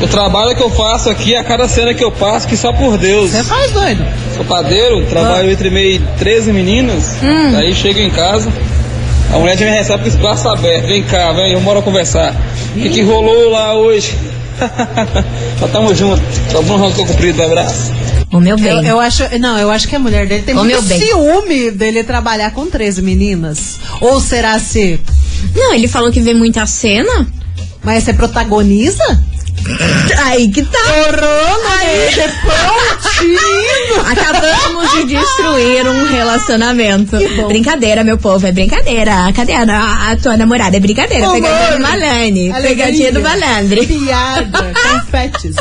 o 0.02 0.08
trabalho 0.08 0.56
que 0.56 0.62
eu 0.64 0.70
faço 0.70 1.10
aqui, 1.10 1.36
a 1.36 1.44
cada 1.44 1.68
cena 1.68 1.94
que 1.94 2.04
eu 2.04 2.12
passo, 2.12 2.48
que 2.48 2.58
só 2.58 2.72
por 2.74 2.98
Deus. 2.98 3.32
Você 3.32 3.44
faz 3.44 3.72
doido. 3.72 4.06
Sou 4.36 4.46
padeiro, 4.46 5.06
trabalho 5.06 5.50
entre 5.52 5.70
meio 5.70 6.02
13 6.20 6.52
meninas, 6.52 7.16
Hum. 7.24 7.56
aí 7.58 7.74
chego 7.74 8.00
em 8.00 8.10
casa, 8.10 8.52
a 9.34 9.38
mulher 9.40 9.58
já 9.58 9.66
me 9.66 9.72
recebe 9.72 10.04
com 10.04 10.08
esse 10.10 10.18
braço 10.18 10.48
aberto, 10.50 10.88
vem 10.88 11.02
cá, 11.04 11.32
vem, 11.32 11.48
vamos 11.50 11.62
embora 11.62 11.82
conversar. 11.82 12.36
O 12.76 12.80
que, 12.80 12.90
que 12.90 13.02
rolou 13.04 13.50
lá 13.52 13.74
hoje? 13.74 14.14
Mas 15.60 15.72
tamo 15.72 15.94
junto. 15.94 16.22
Bom 16.66 16.78
ranço 16.78 17.06
comprido, 17.06 17.42
um 17.42 17.46
abraço. 17.46 17.92
O 18.32 18.40
meu 18.40 18.58
bem. 18.58 18.78
Eu, 18.80 18.84
eu 18.84 19.00
acho, 19.00 19.24
não, 19.40 19.58
eu 19.58 19.72
acho 19.72 19.88
que 19.88 19.96
a 19.96 20.00
mulher 20.00 20.28
dele 20.28 20.44
tem 20.44 20.58
Ô, 20.58 20.64
muito 20.64 20.82
ciúme 20.82 21.72
dele 21.72 22.04
trabalhar 22.04 22.52
com 22.52 22.66
13 22.66 23.02
meninas. 23.02 23.80
Ou 24.02 24.20
será 24.20 24.58
se. 24.60 25.00
Não, 25.54 25.74
ele 25.74 25.88
falou 25.88 26.12
que 26.12 26.20
vê 26.20 26.34
muita 26.34 26.66
cena. 26.66 27.28
Mas 27.84 28.04
você 28.04 28.14
protagoniza? 28.14 29.24
Aí 30.26 30.50
que 30.52 30.62
tá. 30.64 30.80
Aí, 31.70 32.12
prontinho! 32.42 34.02
Acabamos 34.06 34.92
de 34.94 35.06
destruir 35.16 35.88
um 35.88 36.06
relacionamento. 36.06 37.18
Brincadeira, 37.48 38.04
meu 38.04 38.18
povo, 38.18 38.46
é 38.46 38.52
brincadeira. 38.52 39.32
Cadê 39.36 39.54
a, 39.54 39.64
a- 39.64 40.12
a 40.12 40.18
tua 40.18 40.38
namorada? 40.38 40.78
É 40.78 40.80
brincadeira. 40.80 41.26
Amor. 41.26 41.42
Pegadinha 41.42 41.72
do 41.72 41.82
malandre. 41.82 42.54
Pegadinha 42.68 43.12
do 43.12 43.22
malandre. 43.22 43.88
Piada, 43.88 44.72
confetes. 45.02 45.56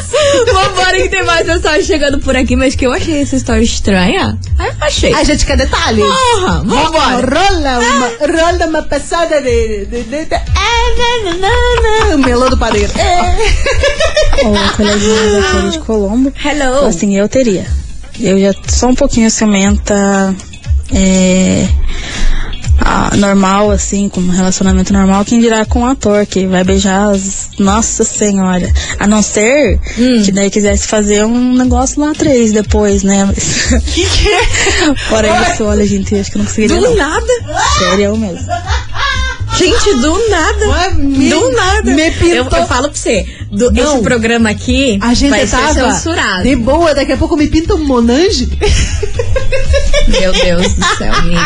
Vambora 0.53 0.97
que 1.03 1.09
tem 1.09 1.25
mais 1.25 1.47
mensagem 1.47 1.85
chegando 1.85 2.19
por 2.19 2.37
aqui, 2.37 2.57
mas 2.57 2.75
que 2.75 2.87
eu 2.87 2.93
achei 2.93 3.23
essa 3.23 3.37
história 3.37 3.63
estranha. 3.63 4.39
Ah, 4.59 4.67
eu 4.67 4.75
achei. 4.81 5.15
A 5.15 5.25
gente 5.25 5.47
quer 5.47 5.57
detalhes. 5.57 6.05
Porra, 6.05 6.63
vambora. 6.65 7.27
Rola 7.27 7.79
uma, 7.79 8.09
rola 8.43 8.67
uma 8.67 8.83
passada 8.83 9.41
de. 9.41 9.87
de, 9.87 10.03
de, 10.05 10.25
de 10.27 10.35
é, 10.35 10.84
o 12.15 12.19
melô 12.19 12.49
do 12.49 12.57
padeiro. 12.57 12.93
Olá, 14.45 14.73
coleguinha 14.77 15.41
daquele 15.41 15.71
de 15.71 15.79
Colombo. 15.81 16.33
Hello. 16.45 16.87
Assim, 16.87 17.17
eu 17.17 17.29
teria. 17.29 17.67
Eu 18.21 18.39
já 18.39 18.55
sou 18.69 18.91
um 18.91 18.95
pouquinho 18.95 19.31
ciumenta. 19.31 20.35
É, 20.93 21.69
ah, 22.81 23.17
normal, 23.17 23.71
assim, 23.71 24.09
com 24.09 24.21
um 24.21 24.29
relacionamento 24.29 24.93
normal, 24.93 25.25
quem 25.25 25.41
dirá 25.41 25.65
com 25.65 25.81
um 25.81 25.87
ator 25.87 26.27
que 26.27 26.47
vai 26.47 26.63
beijar 26.65 27.11
as. 27.11 27.51
Nossa 27.59 28.05
Senhora. 28.05 28.71
A 28.99 29.07
não 29.07 29.23
ser 29.23 29.79
que 30.25 30.33
daí 30.33 30.51
quisesse 30.51 30.87
fazer 30.87 31.25
um 31.25 31.55
negócio 31.55 32.01
lá 32.01 32.13
três 32.13 32.53
depois, 32.53 33.03
né? 33.03 33.25
Mas. 33.25 33.83
Que 33.87 34.05
que 34.05 34.29
é? 34.29 34.95
Fora 35.09 35.51
isso, 35.51 35.65
olha, 35.65 35.87
gente, 35.87 36.15
acho 36.17 36.31
que 36.31 36.39
não 36.39 36.45
conseguiria. 36.45 36.77
Do 36.77 36.89
não. 36.89 36.97
nada. 36.97 37.27
Sério 37.79 38.17
mesmo. 38.17 38.47
Gente, 39.57 39.95
do 40.01 40.29
nada. 40.31 40.69
Ué, 40.69 40.95
me- 40.95 41.29
do 41.31 41.51
nada. 41.53 41.95
me 41.95 42.11
pintou. 42.11 42.29
Eu, 42.29 42.45
eu 42.45 42.67
falo 42.67 42.89
pra 42.89 42.99
você, 42.99 43.25
do, 43.51 43.71
Não. 43.71 43.95
esse 43.95 44.03
programa 44.03 44.51
aqui 44.51 44.99
A 45.01 45.15
gente 45.15 45.31
vai 45.31 45.47
tava 45.47 45.73
ser 45.73 45.81
censurado. 45.93 46.43
de 46.43 46.57
boa, 46.57 46.95
daqui 46.95 47.13
a 47.13 47.17
pouco 47.17 47.37
me 47.37 47.47
pinta 47.47 47.75
um 47.75 47.85
Monange. 47.85 48.49
Meu 50.09 50.33
Deus 50.33 50.75
do 50.75 50.85
céu, 50.99 51.13
amigo. 51.15 51.41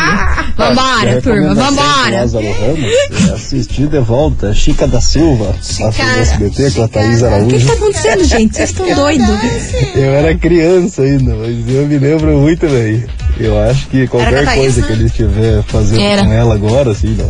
Vambora, 0.57 1.21
turma, 1.21 1.53
vambora. 1.53 2.17
Ramos, 2.19 2.33
eu 2.33 3.35
assisti 3.35 3.87
de 3.87 3.99
volta 3.99 4.53
Chica 4.53 4.87
da 4.87 4.99
Silva, 4.99 5.55
passou 5.55 5.87
no 6.05 6.19
SBT 6.21 6.71
com 6.71 6.83
a 6.83 6.87
Thaís 6.87 7.15
O 7.15 7.19
que, 7.19 7.25
Araújo. 7.25 7.57
que 7.57 7.65
tá 7.65 7.73
acontecendo, 7.73 8.23
gente? 8.25 8.55
Vocês 8.55 8.69
estão 8.71 8.93
doidos? 8.95 9.27
Eu 9.95 10.11
era 10.13 10.35
criança 10.35 11.03
ainda, 11.03 11.35
mas 11.35 11.49
eu 11.75 11.87
me 11.87 11.97
lembro 11.97 12.37
muito 12.39 12.67
bem. 12.67 13.05
Eu 13.39 13.57
acho 13.61 13.87
que 13.87 14.03
a 14.03 14.07
qualquer 14.07 14.43
Thaís, 14.43 14.59
coisa 14.59 14.81
né? 14.81 14.87
que 14.87 14.93
ele 14.93 15.05
estiver 15.05 15.63
fazendo 15.63 16.01
Era. 16.01 16.23
com 16.25 16.33
ela 16.33 16.53
agora, 16.55 16.91
assim, 16.91 17.15
não, 17.17 17.29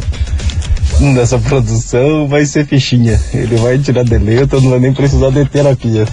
nessa 0.99 1.37
produção, 1.39 2.27
vai 2.27 2.45
ser 2.45 2.65
fichinha. 2.65 3.19
Ele 3.33 3.55
vai 3.57 3.77
tirar 3.77 4.03
de 4.03 4.17
letra, 4.17 4.59
não 4.59 4.69
vai 4.71 4.79
nem 4.79 4.93
precisar 4.93 5.29
de 5.29 5.45
terapia. 5.45 6.05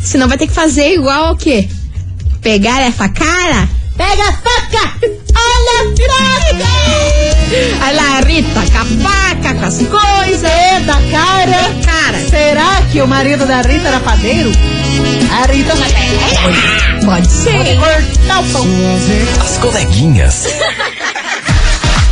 senão 0.00 0.28
vai 0.28 0.36
ter 0.36 0.46
que 0.46 0.52
fazer 0.52 0.94
igual 0.94 1.32
o 1.32 1.36
quê? 1.36 1.68
Pegar 2.42 2.80
essa 2.82 3.08
cara? 3.08 3.68
Pega 3.96 4.22
a 4.22 4.32
faca! 4.32 4.94
Olha 5.36 5.80
a 5.80 5.84
faca! 5.96 6.72
Olha 7.84 7.92
lá, 7.92 8.18
a 8.18 8.20
Rita 8.22 8.60
com 8.72 8.78
a 8.78 8.84
faca, 8.84 9.54
com 9.54 9.64
as 9.64 9.76
coisas. 9.78 10.44
É 10.44 10.80
da 10.80 10.94
cara. 10.94 11.70
Cara, 11.84 12.18
Será 12.28 12.82
que 12.90 13.00
o 13.00 13.06
marido 13.06 13.46
da 13.46 13.62
Rita 13.62 13.88
era 13.88 14.00
padeiro? 14.00 14.50
A 15.30 15.46
Rita 15.52 15.74
pode 17.04 17.30
ser. 17.30 17.78
cortar 17.78 18.40
o 18.40 18.44
pão. 18.52 18.66
As 19.40 19.58
coleguinhas. 19.58 20.46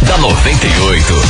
da 0.02 0.18
98. 0.18 1.22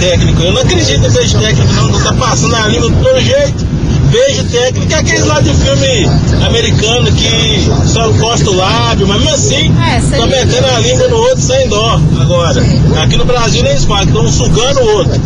técnico. 0.00 0.42
Eu 0.42 0.52
não 0.52 0.62
acredito 0.62 1.06
em 1.06 1.10
beijo 1.12 1.38
técnico, 1.38 1.72
não. 1.74 1.88
Não 1.90 2.00
tá 2.02 2.12
passando 2.14 2.56
a 2.56 2.66
língua 2.66 2.90
do 2.90 2.96
todo 3.04 3.20
jeito. 3.20 3.67
Beijo 4.10 4.44
técnico 4.44 4.92
é 4.92 4.96
aqueles 4.96 5.26
lá 5.26 5.40
de 5.40 5.52
filme 5.54 6.06
americano 6.46 7.12
que 7.12 7.68
só 7.86 8.08
encosta 8.08 8.48
o 8.50 8.54
lábio, 8.54 9.06
mas 9.06 9.18
mesmo 9.18 9.34
assim, 9.34 9.74
É, 9.78 10.16
tá 10.18 10.26
metendo 10.26 10.66
a 10.66 10.80
língua 10.80 11.08
no 11.08 11.16
outro 11.16 11.40
sem 11.40 11.68
dó. 11.68 12.00
Agora, 12.20 12.62
aqui 13.02 13.16
no 13.16 13.24
Brasil 13.24 13.62
nem 13.62 13.74
que 13.76 13.80
estão 13.82 14.28
sugando 14.28 14.80
o 14.80 14.96
outro. 14.96 15.20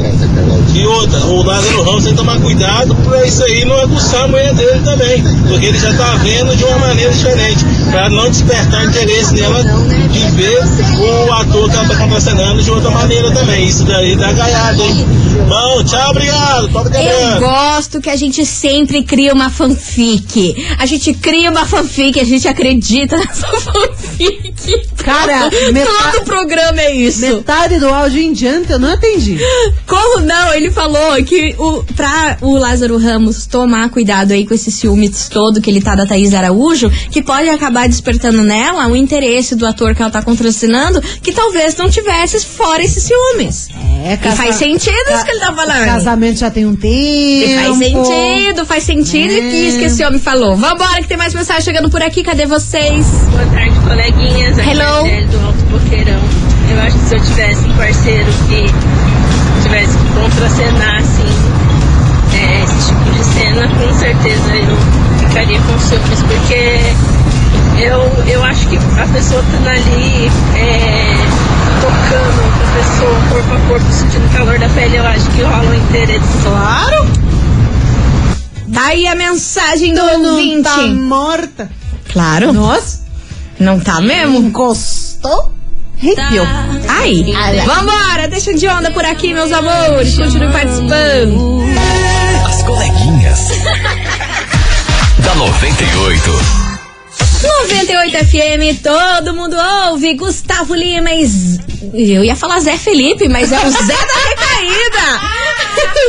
E 0.75 0.87
outra, 0.87 1.19
o 1.27 1.43
Lázaro 1.45 1.83
Ramos 1.83 2.05
tem 2.05 2.13
que 2.13 2.19
tomar 2.19 2.41
cuidado 2.41 2.95
pra 2.97 3.25
isso 3.25 3.45
aí 3.45 3.65
não 3.65 3.79
aguçar 3.81 4.25
a 4.25 4.29
mulher 4.29 4.53
dele 4.55 4.81
também. 4.85 5.23
Porque 5.49 5.67
ele 5.67 5.79
já 5.79 5.93
tá 5.95 6.17
vendo 6.17 6.57
de 6.57 6.65
uma 6.65 6.79
maneira 6.79 7.13
diferente. 7.13 7.65
Pra 7.91 8.09
não 8.09 8.29
despertar 8.31 8.85
interesse 8.87 9.35
nela 9.35 9.63
de 9.63 10.31
ver 10.31 10.61
o 11.29 11.33
ator 11.33 11.71
que 11.71 11.77
ela 11.77 11.89
tá 11.89 11.97
contracenando 11.97 12.63
de 12.63 12.71
outra 12.71 12.91
maneira 12.91 13.31
também. 13.33 13.65
Isso 13.67 13.85
daí 13.85 14.17
dá 14.17 14.33
gaiado, 14.33 14.83
hein? 14.83 15.07
Bom, 15.49 15.85
tchau, 15.85 16.11
obrigado. 16.11 16.69
Eu 16.95 17.41
gosto 17.41 18.01
que 18.01 18.09
a 18.11 18.17
gente 18.17 18.45
sempre 18.73 19.03
cria 19.03 19.35
uma 19.35 19.51
fanfic. 19.51 20.55
A 20.79 20.87
gente 20.87 21.13
cria 21.13 21.51
uma 21.51 21.67
fanfic, 21.67 22.19
a 22.19 22.25
gente 22.25 22.49
acredita 22.49 23.17
nessa 23.21 23.47
fanfic. 23.47 24.53
Cara, 24.97 25.51
metade- 25.73 26.13
todo 26.13 26.25
programa 26.25 26.81
é 26.81 26.95
isso. 26.95 27.21
Metade 27.21 27.79
do 27.79 27.89
áudio 27.89 28.23
em 28.23 28.33
diante 28.33 28.73
eu 28.73 28.79
não 28.79 28.91
atendi. 28.93 29.39
Como 29.87 30.21
não? 30.21 30.55
Ele 30.55 30.71
falou 30.71 31.23
que 31.25 31.55
o, 31.59 31.85
pra 31.95 32.39
o 32.41 32.57
Lázaro 32.57 32.97
Ramos 32.97 33.45
tomar 33.47 33.91
cuidado 33.91 34.33
aí 34.33 34.47
com 34.47 34.55
esse 34.55 34.71
ciúmes 34.71 35.29
todo 35.29 35.61
que 35.61 35.69
ele 35.71 35.83
tá 35.83 35.95
da 35.95 36.07
Thaís 36.07 36.33
Araújo, 36.33 36.89
que 37.11 37.21
pode 37.23 37.49
acabar 37.51 37.87
despertando 37.89 38.43
nela 38.43 38.87
o 38.89 38.97
interesse 38.97 39.55
do 39.55 39.67
ator 39.67 39.95
que 39.95 40.01
ela 40.01 40.11
tá 40.11 40.23
contracenando, 40.23 41.01
que 41.23 41.33
talvez 41.33 41.77
não 41.77 41.91
tivesse 41.91 42.41
fora 42.47 42.83
esses 42.83 43.03
ciúmes. 43.03 43.69
É, 44.05 44.15
E 44.15 44.33
faz 44.37 44.57
sentido 44.57 45.11
isso 45.13 45.25
que 45.25 45.31
ele 45.31 45.41
tá 45.41 45.53
falando. 45.55 45.85
Casamento 45.85 46.39
já 46.39 46.51
tem 46.51 46.67
um 46.67 46.75
tempo. 46.75 46.87
E 46.95 47.57
faz 47.63 47.77
sentido, 47.79 48.67
faz 48.67 48.83
sentido 48.85 49.33
É. 49.33 49.39
e 49.39 49.69
isso 49.69 49.79
que 49.79 49.85
esse 49.85 50.05
homem 50.05 50.19
falou. 50.19 50.57
Vambora 50.57 51.01
que 51.01 51.07
tem 51.09 51.17
mais 51.17 51.33
mensagem 51.35 51.63
chegando 51.63 51.89
por 51.91 52.03
aqui, 52.03 52.23
cadê 52.23 52.45
vocês? 52.47 53.07
Boa 53.31 53.47
tarde, 53.47 53.79
coleguinhas. 53.81 54.59
Aqui 54.59 54.71
Hello. 54.71 54.83
é 54.83 54.85
a 54.85 55.03
Marcele 55.03 55.27
do 55.27 55.47
Alto 55.47 55.63
Boqueirão. 55.67 56.21
Eu 56.71 56.81
acho 56.83 56.99
que 56.99 57.05
se 57.05 57.15
eu 57.17 57.21
tivesse 57.21 57.65
um 57.67 57.73
parceiro 57.77 58.33
que 58.49 58.67
tivesse 59.63 59.97
que 59.99 60.21
contracenar, 60.21 60.97
assim, 60.97 61.29
é, 62.35 62.65
esse 62.65 62.89
tipo 62.89 63.11
de 63.11 63.25
cena, 63.25 63.69
com 63.69 63.99
certeza 63.99 64.57
eu 64.57 65.29
ficaria 65.29 65.61
com 65.61 65.79
ciúmes, 65.79 66.23
porque 66.23 66.81
eu, 67.81 68.25
eu 68.27 68.43
acho 68.45 68.67
que 68.69 68.77
a 68.77 69.07
pessoa 69.13 69.43
estando 69.43 69.69
ali 69.69 70.31
é, 70.57 71.15
tocando 71.83 72.43
a 72.63 72.75
pessoa 72.77 73.21
corpo 73.29 73.55
a 73.55 73.69
corpo, 73.69 73.93
sentindo 73.93 74.27
o 74.27 74.31
calor 74.31 74.59
da 74.59 74.69
pele, 74.69 74.97
eu 74.97 75.07
acho 75.07 75.29
que 75.31 75.43
rola 75.43 75.71
um 75.71 75.75
interesse. 75.75 76.43
Claro! 76.43 77.09
Daí 78.69 79.07
a 79.07 79.15
mensagem 79.15 79.93
do 79.93 80.01
não 80.01 80.31
ouvinte. 80.31 80.63
tá 80.63 80.87
morta. 80.87 81.71
Claro. 82.13 82.53
Nossa. 82.53 83.03
Não 83.59 83.81
tá 83.81 84.01
mesmo? 84.01 84.39
Encostou? 84.39 85.53
Arrepiou. 86.01 86.47
Aí. 86.89 87.35
Vambora, 87.67 88.29
deixa 88.29 88.55
de 88.55 88.67
onda 88.69 88.91
por 88.91 89.05
aqui, 89.05 89.35
meus 89.35 89.53
amores. 89.53 90.17
Continue 90.17 90.51
participando. 90.53 91.63
As 92.47 92.63
coleguinhas. 92.63 93.49
da 95.19 95.35
98. 95.35 96.72
98 97.43 98.19
FM, 98.27 98.83
todo 98.83 99.35
mundo 99.35 99.57
ouve. 99.91 100.15
Gustavo 100.15 100.75
Lima 100.75 101.11
e. 101.13 101.25
Eu 101.93 102.25
ia 102.25 102.37
falar 102.37 102.61
Zé 102.61 102.77
Felipe, 102.77 103.29
mas 103.29 103.51
é 103.53 103.59
o 103.59 103.71
Zé 103.71 103.87
da 103.87 104.29
Recaída. 104.29 105.32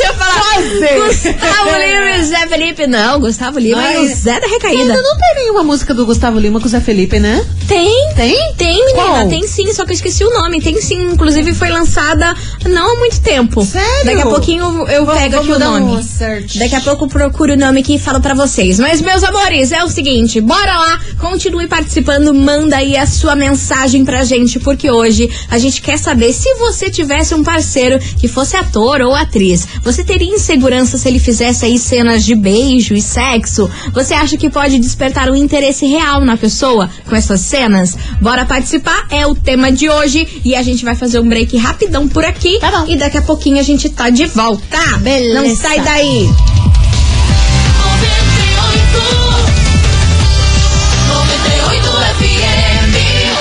Ia 0.04 0.14
falar 0.14 0.34
Quase. 0.54 1.32
Gustavo 1.32 1.70
Lima 1.78 2.12
e 2.18 2.24
Zé 2.24 2.48
Felipe. 2.48 2.88
Não, 2.88 3.20
Gustavo 3.20 3.60
Lima 3.60 3.92
e 3.94 3.98
o 4.00 4.08
Zé 4.08 4.40
da 4.40 4.48
Recaída. 4.48 4.82
Ainda 4.82 5.02
não 5.02 5.18
tem 5.18 5.36
nenhuma 5.36 5.64
música 5.64 5.94
do 5.94 6.06
Gustavo 6.06 6.40
Lima 6.40 6.60
com 6.60 6.66
o 6.66 6.70
Zé 6.70 6.80
Felipe, 6.80 7.20
né? 7.20 7.44
Tem. 7.68 8.14
Tem? 8.16 8.54
Tem, 8.56 8.86
menina, 8.86 9.04
Qual? 9.06 9.28
tem 9.30 9.48
sim, 9.48 9.74
só 9.74 9.84
que 9.86 9.92
eu 9.92 9.96
esqueci 9.96 10.24
o 10.24 10.30
nome. 10.30 10.62
Tem 10.62 10.80
sim, 10.82 11.12
inclusive 11.12 11.54
foi 11.54 11.70
lançada 11.70 12.34
não 12.70 12.94
há 12.94 13.00
muito 13.00 13.20
tempo. 13.22 13.64
Sério? 13.66 14.06
Daqui 14.06 14.22
a 14.22 14.26
pouquinho 14.26 14.64
eu, 14.90 15.06
Vamos- 15.06 15.22
pego 15.22 15.38
aqui 15.38 15.52
o 15.52 15.60
nome. 15.60 15.92
um. 15.98 16.60
Daqui 16.60 16.76
a 16.76 16.82
pouco 16.82 17.06
eu 17.06 17.10
procuro 17.10 17.54
o 17.54 17.58
nome 17.58 17.80
aqui 17.82 17.96
e 17.96 18.00
falo 18.00 18.20
pra 18.22 18.34
vocês. 18.34 18.80
Mas, 18.80 19.02
meus 19.02 19.24
amores, 19.24 19.72
é 19.72 19.84
o 19.84 19.88
seguinte, 19.90 20.40
bora 20.42 20.78
lá, 20.78 21.00
continue 21.20 21.68
participando, 21.68 22.34
manda 22.34 22.78
aí 22.78 22.96
a 22.98 23.06
sua 23.06 23.36
mensagem 23.36 24.04
pra 24.06 24.24
gente, 24.24 24.60
porque 24.60 24.90
hoje 24.90 25.30
a 25.50 25.58
gente 25.58 25.82
quer 25.82 25.98
saber 25.98 26.32
se 26.34 26.54
você 26.56 26.90
tivesse 26.90 27.34
um 27.36 27.44
parceiro 27.44 28.00
que 28.00 28.28
fosse 28.28 28.56
ator 28.56 29.02
ou 29.02 29.14
atriz, 29.14 29.68
você 29.84 29.93
teria 30.02 30.34
insegurança 30.34 30.98
se 30.98 31.10
ele 31.10 31.20
fizesse 31.20 31.66
aí 31.66 31.78
cenas 31.78 32.24
de 32.24 32.34
beijo 32.36 32.94
e 32.94 33.02
sexo? 33.02 33.70
Você 33.94 34.14
acha 34.14 34.38
que 34.38 34.50
pode 34.50 34.80
despertar 34.80 35.30
um 35.30 35.36
interesse 35.36 35.86
real 35.86 36.22
na 36.24 36.38
pessoa 36.38 36.90
com 37.10 37.14
essas 37.18 37.42
cenas? 37.42 37.98
Bora 38.22 38.46
participar, 38.46 39.08
é 39.10 39.28
o 39.28 39.36
tema 39.36 39.70
de 39.74 39.90
hoje 39.90 40.42
e 40.46 40.56
a 40.56 40.64
gente 40.64 40.86
vai 40.86 40.96
fazer 40.96 41.20
um 41.20 41.28
break 41.28 41.58
rapidão 41.58 42.08
por 42.08 42.24
aqui 42.24 42.60
Tá 42.60 42.72
bom. 42.72 42.86
e 42.88 42.96
daqui 42.96 43.18
a 43.18 43.22
pouquinho 43.22 43.60
a 43.60 43.64
gente 43.64 43.90
tá 43.90 44.10
de 44.10 44.26
volta. 44.28 44.64
Beleza. 45.00 45.42
Não 45.42 45.54
sai 45.58 45.82
daí. 45.82 46.30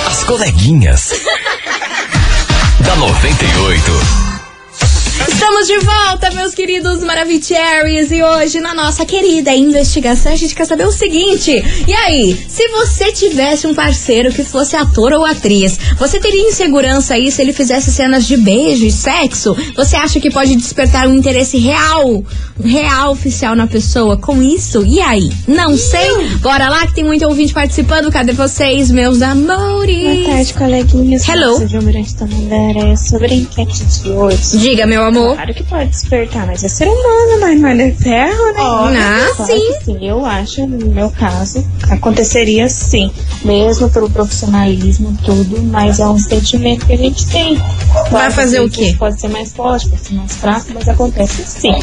As 0.07 0.23
coleguinhas. 0.25 1.11
da 2.85 2.95
98. 2.95 4.32
Estamos 5.43 5.67
de 5.67 5.77
volta, 5.79 6.31
meus 6.31 6.55
queridos 6.55 7.03
Maravicheries. 7.03 8.09
E 8.11 8.23
hoje, 8.23 8.61
na 8.61 8.73
nossa 8.73 9.05
querida 9.05 9.53
investigação, 9.53 10.31
a 10.31 10.37
gente 10.37 10.55
quer 10.55 10.63
saber 10.63 10.87
o 10.87 10.91
seguinte: 10.91 11.51
e 11.85 11.93
aí, 11.93 12.45
se 12.47 12.65
você 12.69 13.11
tivesse 13.11 13.67
um 13.67 13.73
parceiro 13.75 14.31
que 14.31 14.41
fosse 14.41 14.77
ator 14.77 15.11
ou 15.11 15.25
atriz, 15.25 15.77
você 15.99 16.17
teria 16.17 16.47
insegurança 16.47 17.15
aí 17.15 17.29
se 17.29 17.41
ele 17.41 17.51
fizesse 17.51 17.91
cenas 17.91 18.25
de 18.25 18.37
beijo 18.37 18.85
e 18.85 18.91
sexo? 18.91 19.53
Você 19.75 19.97
acha 19.97 20.17
que 20.17 20.31
pode 20.31 20.55
despertar 20.55 21.09
um 21.09 21.13
interesse 21.13 21.57
real, 21.57 22.23
real 22.63 23.11
oficial 23.11 23.53
na 23.53 23.67
pessoa 23.67 24.15
com 24.15 24.41
isso? 24.41 24.85
E 24.85 25.01
aí? 25.01 25.29
Não 25.45 25.75
sei. 25.75 26.37
Bora 26.37 26.69
lá 26.69 26.87
que 26.87 26.95
tem 26.95 27.03
muito 27.03 27.27
ouvinte 27.27 27.53
participando. 27.53 28.09
Cadê 28.09 28.31
vocês, 28.31 28.89
meus 28.89 29.21
amores? 29.21 30.23
Boa 30.23 30.35
tarde, 30.35 30.53
coleguinhas. 30.53 31.27
Hello. 31.27 31.59
Sobre 32.95 33.33
a 33.33 33.35
enquete 33.35 33.83
de 33.83 34.09
hoje. 34.09 34.57
Diga, 34.57 34.87
meu 34.87 35.03
amor. 35.03 35.32
Claro 35.35 35.53
que 35.53 35.63
pode 35.63 35.89
despertar, 35.89 36.45
mas 36.47 36.63
é 36.63 36.67
ser 36.67 36.87
humano, 36.87 37.39
mas 37.41 37.59
não 37.77 37.85
é 37.85 37.91
ferro, 37.91 38.45
né? 38.53 38.59
Ah, 38.59 39.29
Claro 39.35 39.51
sim. 39.51 39.73
sim. 39.85 39.97
Eu 40.01 40.25
acho, 40.25 40.65
no 40.67 40.87
meu 40.91 41.09
caso, 41.11 41.65
aconteceria 41.89 42.67
sim. 42.69 43.11
Mesmo 43.43 43.89
pelo 43.89 44.09
profissionalismo, 44.09 45.17
tudo, 45.25 45.61
mas 45.63 45.99
é 45.99 46.07
um 46.07 46.17
sentimento 46.19 46.85
que 46.85 46.93
a 46.93 46.97
gente 46.97 47.25
tem. 47.27 47.61
Vai 48.11 48.29
fazer 48.31 48.59
o 48.61 48.69
quê? 48.69 48.95
Pode 48.97 49.19
ser 49.19 49.27
mais 49.29 49.51
forte, 49.51 49.89
pode 49.89 50.01
ser 50.05 50.13
mais 50.15 50.35
fraco, 50.35 50.67
mas 50.73 50.87
acontece 50.87 51.43
sim. 51.45 51.73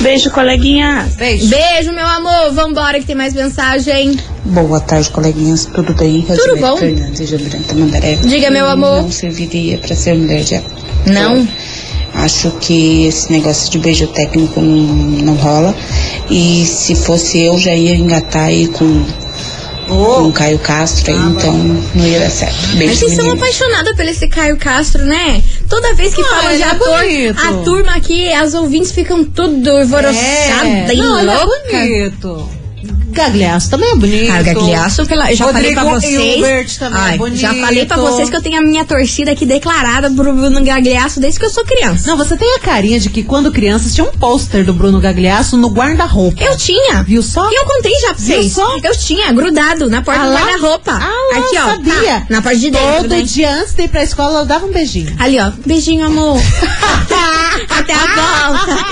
Beijo, 0.00 0.30
coleguinha. 0.30 1.08
Beijo. 1.16 1.48
Beijo, 1.48 1.92
meu 1.92 2.06
amor. 2.06 2.52
Vambora 2.52 2.98
que 3.00 3.06
tem 3.06 3.16
mais 3.16 3.34
mensagem. 3.34 4.16
Boa 4.44 4.80
tarde, 4.80 5.10
coleguinhas. 5.10 5.66
Tudo 5.66 5.94
bem? 5.94 6.22
Tudo 6.22 6.56
bom. 6.60 6.76
Fernandes 6.76 7.28
de 7.28 7.36
Branca 7.38 7.74
Mandaré. 7.74 8.16
Diga, 8.16 8.50
meu 8.50 8.68
amor. 8.68 9.02
Não 9.02 9.10
serviria 9.10 9.78
para 9.78 9.94
ser 9.94 10.14
mulher 10.14 10.42
de. 10.42 10.60
Não? 11.06 11.46
Acho 12.14 12.50
que 12.60 13.06
esse 13.06 13.32
negócio 13.32 13.70
de 13.70 13.78
beijo 13.78 14.06
técnico 14.08 14.60
não, 14.60 14.82
não 15.24 15.34
rola. 15.34 15.74
E 16.30 16.64
se 16.66 16.94
fosse 16.94 17.42
eu, 17.42 17.58
já 17.58 17.74
ia 17.74 17.94
engatar 17.94 18.44
aí 18.44 18.68
com, 18.68 19.04
com 19.88 20.28
o 20.28 20.32
Caio 20.32 20.58
Castro, 20.58 21.12
aí, 21.12 21.18
então 21.18 21.52
não 21.94 22.06
ia 22.06 22.20
dar 22.20 22.30
certo. 22.30 22.54
Mas 22.68 22.74
Beijo, 22.76 22.94
vocês 22.96 23.14
são 23.14 23.32
apaixonadas 23.32 23.96
pelo 23.96 24.10
esse 24.10 24.28
Caio 24.28 24.56
Castro, 24.58 25.04
né? 25.04 25.42
Toda 25.68 25.94
vez 25.94 26.14
que 26.14 26.20
Ah, 26.20 26.24
fala 26.24 26.54
de 26.56 26.62
é 26.62 26.64
ator, 26.66 26.98
bonito. 27.00 27.40
a 27.40 27.52
turma 27.64 27.94
aqui, 27.96 28.32
as 28.32 28.52
ouvintes 28.54 28.92
ficam 28.92 29.24
tudo 29.24 29.70
alvoroçada 29.70 30.92
e 30.92 30.96
não, 30.96 31.18
ele 31.20 31.30
é 31.30 31.34
louca. 31.34 31.62
bonito. 31.72 32.48
Gagliasso 33.12 33.70
também 33.70 33.90
é 33.90 33.96
bonito. 33.96 34.26
Cara, 34.26 34.42
Gagliasso, 34.42 35.06
pela- 35.06 35.30
eu 35.30 35.36
já 35.36 35.44
Rodrigo 35.46 35.74
falei 35.74 35.74
pra 35.90 36.00
vocês. 36.00 36.34
Hilbert 36.36 36.78
também 36.78 37.00
Ai, 37.00 37.14
é 37.14 37.18
bonito. 37.18 37.40
já 37.40 37.54
falei 37.54 37.86
pra 37.86 37.96
vocês 37.96 38.30
que 38.30 38.36
eu 38.36 38.42
tenho 38.42 38.58
a 38.58 38.62
minha 38.62 38.84
torcida 38.84 39.30
aqui 39.32 39.46
declarada 39.46 40.10
pro 40.10 40.32
Bruno 40.32 40.62
Gagliasso 40.64 41.20
desde 41.20 41.38
que 41.38 41.46
eu 41.46 41.50
sou 41.50 41.64
criança. 41.64 42.08
Não, 42.10 42.16
você 42.16 42.36
tem 42.36 42.56
a 42.56 42.58
carinha 42.58 42.98
de 42.98 43.08
que 43.10 43.22
quando 43.22 43.52
criança 43.52 43.88
tinha 43.90 44.04
um 44.06 44.12
pôster 44.12 44.64
do 44.64 44.72
Bruno 44.74 45.00
Gagliasso 45.00 45.56
no 45.56 45.68
guarda-roupa. 45.68 46.42
Eu 46.42 46.56
tinha. 46.56 47.02
Viu 47.02 47.22
só? 47.22 47.50
E 47.50 47.54
eu 47.54 47.64
contei 47.64 47.92
já 48.00 48.08
pra 48.14 48.16
Viu 48.24 48.36
vocês. 48.36 48.52
só? 48.52 48.76
Eu 48.82 48.96
tinha, 48.96 49.32
grudado 49.32 49.88
na 49.88 50.02
porta 50.02 50.20
Ah 50.22 50.26
do 50.28 50.32
guarda-roupa. 50.34 50.92
Ah, 50.92 51.38
Aqui, 51.38 51.58
ó. 51.58 51.66
sabia. 51.66 51.92
tá, 52.20 52.26
na 52.30 52.42
parte 52.42 52.60
de 52.60 52.70
dentro. 52.70 52.96
Todo 53.02 53.08
né? 53.16 53.22
dia 53.22 53.50
antes 53.54 53.74
de 53.74 53.82
ir 53.82 53.88
pra 53.88 54.02
escola, 54.02 54.36
ela 54.38 54.44
dava 54.46 54.66
um 54.66 54.72
beijinho. 54.72 55.14
Ali, 55.18 55.38
ó. 55.38 55.50
Beijinho, 55.66 56.06
amor. 56.06 56.40
Até 57.68 57.92
a 57.94 57.98
volta. 58.48 58.86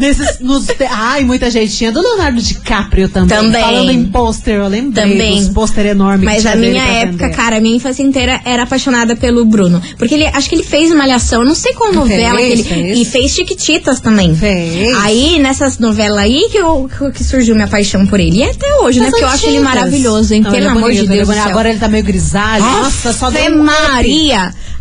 Nesses, 0.00 0.40
nos, 0.40 0.66
ai, 0.90 1.22
muita 1.24 1.50
gente 1.50 1.76
tinha. 1.76 1.92
Do 1.92 2.00
Leonardo 2.00 2.40
DiCaprio 2.40 3.08
também. 3.12 3.28
Também. 3.38 3.62
Falando 3.62 3.90
em 3.90 4.04
pôster, 4.06 4.54
eu 4.56 4.68
lembrei 4.68 5.04
Também. 5.12 5.38
dos 5.40 5.48
pôster 5.50 5.86
enorme 5.86 6.24
Mas 6.24 6.46
a 6.46 6.56
minha 6.56 6.82
época, 6.82 7.24
vender. 7.26 7.36
cara, 7.36 7.56
a 7.56 7.60
minha 7.60 7.76
infância 7.76 8.02
inteira 8.02 8.40
era 8.44 8.62
apaixonada 8.64 9.14
pelo 9.14 9.44
Bruno. 9.44 9.80
Porque 9.98 10.14
ele, 10.14 10.26
acho 10.26 10.48
que 10.48 10.54
ele 10.54 10.62
fez 10.64 10.92
Malhação, 10.94 11.44
não 11.44 11.54
sei 11.54 11.72
qual 11.74 11.92
novela 11.92 12.38
que 12.38 12.42
ele. 12.44 12.64
fez. 12.64 12.98
E 12.98 13.04
fez 13.04 13.30
Chiquititas 13.32 14.00
também. 14.00 14.34
Fez. 14.34 14.96
Aí, 14.98 15.38
nessas 15.38 15.78
novelas 15.78 16.18
aí 16.18 16.48
que, 16.50 16.58
eu, 16.58 16.88
que 17.14 17.22
surgiu 17.22 17.54
minha 17.54 17.68
paixão 17.68 18.06
por 18.06 18.18
ele. 18.18 18.38
E 18.38 18.42
até 18.44 18.74
hoje, 18.80 18.98
né? 18.98 19.04
Das 19.06 19.12
Porque 19.12 19.24
eu 19.24 19.28
acho 19.28 19.46
ele 19.46 19.60
maravilhoso, 19.60 20.34
hein? 20.34 20.40
Não, 20.42 20.50
Pelo 20.50 20.62
ele 20.62 20.66
é 20.66 20.70
amor 20.70 20.82
bonito, 20.82 20.98
de 21.00 21.04
ele 21.06 21.12
é 21.12 21.16
Deus. 21.16 21.28
bonito. 21.28 21.42
céu. 21.42 21.50
Agora 21.52 21.70
ele 21.70 21.78
tá 21.78 21.88
meio 21.88 22.04
grisalho. 22.04 22.64
Nossa, 22.64 23.12
só 23.12 23.30
Fé 23.30 23.48
deu 23.50 23.60
um 23.60 23.64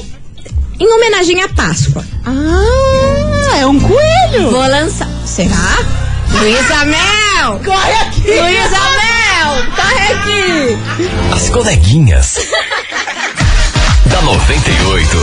em 0.80 0.94
homenagem 0.94 1.42
à 1.42 1.50
Páscoa. 1.50 2.06
Ah, 2.26 3.58
é 3.58 3.66
um 3.66 3.80
coelho. 3.80 4.52
Vou 4.52 4.68
lançar. 4.68 5.10
Será? 5.26 5.78
Luísa 6.32 6.86
Mel! 6.86 7.60
Corre 7.66 7.94
aqui. 7.94 8.28
Luísa 8.28 8.80
Mel! 8.92 9.66
Corre 9.76 10.14
aqui! 10.14 10.78
As 11.36 11.50
coleguinhas. 11.50 12.36
da 14.06 14.22
98. 14.22 15.18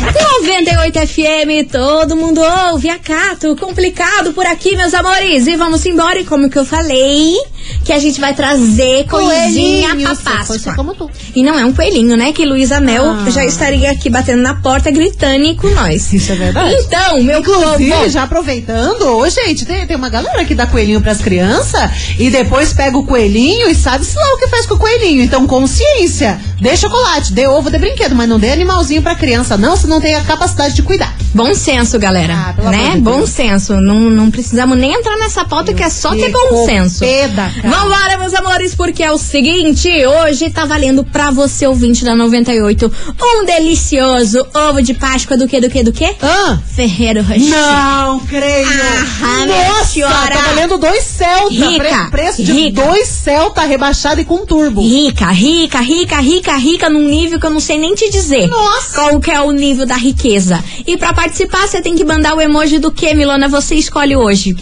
98 0.00 0.98
FM, 1.06 1.68
todo 1.70 2.16
mundo 2.16 2.40
ouve, 2.40 2.88
acato, 2.88 3.54
complicado 3.56 4.32
por 4.32 4.46
aqui, 4.46 4.74
meus 4.74 4.94
amores. 4.94 5.46
E 5.46 5.56
vamos 5.56 5.84
embora, 5.84 6.18
e 6.18 6.24
como 6.24 6.48
que 6.48 6.58
eu 6.58 6.64
falei, 6.64 7.36
que 7.84 7.92
a 7.92 7.98
gente 7.98 8.20
vai 8.20 8.34
trazer 8.34 9.04
coisinha 9.06 9.94
pra 9.96 10.14
Páscoa. 10.16 10.74
como 10.74 10.94
tu. 10.94 11.10
E 11.34 11.42
não 11.42 11.58
é 11.58 11.64
um 11.64 11.72
coelhinho, 11.72 12.16
né? 12.16 12.32
Que 12.32 12.44
Luísa 12.44 12.80
Mel 12.80 13.04
Ah. 13.10 13.30
já 13.30 13.44
estaria 13.44 13.90
aqui 13.90 14.08
batendo 14.10 14.42
na 14.42 14.54
porta, 14.54 14.90
gritando 14.90 15.54
com 15.56 15.68
nós. 15.68 16.12
Isso 16.12 16.32
é 16.32 16.34
verdade. 16.34 16.74
Então, 16.80 17.22
meu 17.22 17.40
Inclusive, 17.40 17.90
povo. 17.92 18.08
já 18.08 18.22
aproveitando, 18.24 19.02
ô 19.16 19.28
gente, 19.28 19.64
tem, 19.64 19.86
tem 19.86 19.96
uma 19.96 20.08
galera 20.08 20.44
que 20.44 20.54
dá 20.54 20.66
coelhinho 20.66 21.00
pras 21.00 21.18
crianças 21.18 21.90
e 22.18 22.30
depois 22.30 22.72
pega 22.72 22.96
o 22.98 23.06
coelhinho 23.06 23.68
e 23.68 23.74
sabe-se 23.74 24.16
lá 24.16 24.34
o 24.34 24.38
que 24.38 24.48
faz 24.48 24.66
com 24.66 24.74
o 24.74 24.78
coelhinho. 24.78 25.22
Então, 25.22 25.46
consciência. 25.46 26.40
Dê 26.60 26.76
chocolate, 26.76 27.32
dê 27.32 27.46
ovo, 27.46 27.70
dê 27.70 27.78
brinquedo, 27.78 28.14
mas 28.14 28.28
não 28.28 28.38
dê 28.38 28.50
animalzinho 28.50 29.02
pra 29.02 29.14
criança, 29.14 29.56
não, 29.56 29.76
se 29.76 29.86
não 29.86 30.00
tem 30.00 30.14
a 30.14 30.22
capacidade 30.22 30.74
de 30.74 30.82
cuidar. 30.82 31.14
Bom 31.32 31.54
senso, 31.54 31.98
galera. 31.98 32.34
Ah, 32.48 32.52
pelo 32.54 32.70
né? 32.70 32.78
amor 32.86 32.92
de 32.94 33.00
bom 33.00 33.26
senso. 33.26 33.74
Não, 33.80 34.00
não 34.10 34.30
precisamos 34.30 34.76
nem 34.76 34.92
entrar 34.92 35.16
nessa 35.18 35.44
pauta 35.44 35.72
que 35.72 35.82
é 35.82 35.88
só 35.88 36.10
ter 36.10 36.28
bom 36.30 36.66
senso. 36.66 36.98
pé 37.00 37.28
da 37.28 37.48
cara. 37.48 37.68
Vambora, 37.70 38.18
meus 38.18 38.34
amores, 38.34 38.74
porque 38.74 39.02
é 39.02 39.12
o 39.12 39.18
seguinte: 39.18 39.88
hoje 40.06 40.50
tá 40.50 40.64
valendo 40.66 41.04
pra 41.04 41.30
você, 41.30 41.66
ouvinte 41.66 42.04
da 42.04 42.16
98, 42.16 42.92
um 43.22 43.44
delicioso 43.44 44.44
ovo 44.54 44.82
de 44.82 44.92
Páscoa 44.94 45.36
do 45.36 45.46
que, 45.46 45.60
do 45.60 45.70
que, 45.70 45.82
do 45.84 45.92
que? 45.92 46.04
Ah, 46.20 46.58
Ferreiro 46.74 47.22
Rocher. 47.22 47.40
não 47.48 48.20
creio. 48.20 48.66
Ah, 49.22 49.46
Nossa, 49.46 49.84
senhora. 49.92 50.34
tá 50.34 50.42
valendo 50.48 50.78
dois 50.78 51.04
Celta. 51.04 51.50
Rica, 51.54 51.78
Pre- 51.78 52.10
preço 52.10 52.42
de 52.42 52.52
rica. 52.52 52.82
dois 52.82 53.06
Celta 53.08 53.60
rebaixado 53.62 54.20
e 54.20 54.24
com 54.24 54.44
turbo. 54.44 54.80
Rica, 54.82 55.26
rica, 55.30 55.80
rica, 55.80 56.16
rica, 56.20 56.56
rica, 56.56 56.90
num 56.90 57.04
nível 57.04 57.38
que 57.38 57.46
eu 57.46 57.50
não 57.50 57.60
sei 57.60 57.78
nem 57.78 57.94
te 57.94 58.10
dizer. 58.10 58.48
Nossa. 58.48 58.94
Qual 58.94 59.20
que 59.20 59.30
é 59.30 59.40
o 59.40 59.52
nível 59.52 59.86
da 59.86 59.96
riqueza. 59.96 60.62
E 60.86 60.96
pra 60.96 61.12
participar, 61.20 61.68
você 61.68 61.82
tem 61.82 61.94
que 61.94 62.02
mandar 62.02 62.34
o 62.34 62.40
emoji 62.40 62.78
do 62.78 62.90
que, 62.90 63.12
Milona? 63.14 63.46
Você 63.46 63.74
escolhe 63.74 64.16
hoje. 64.16 64.56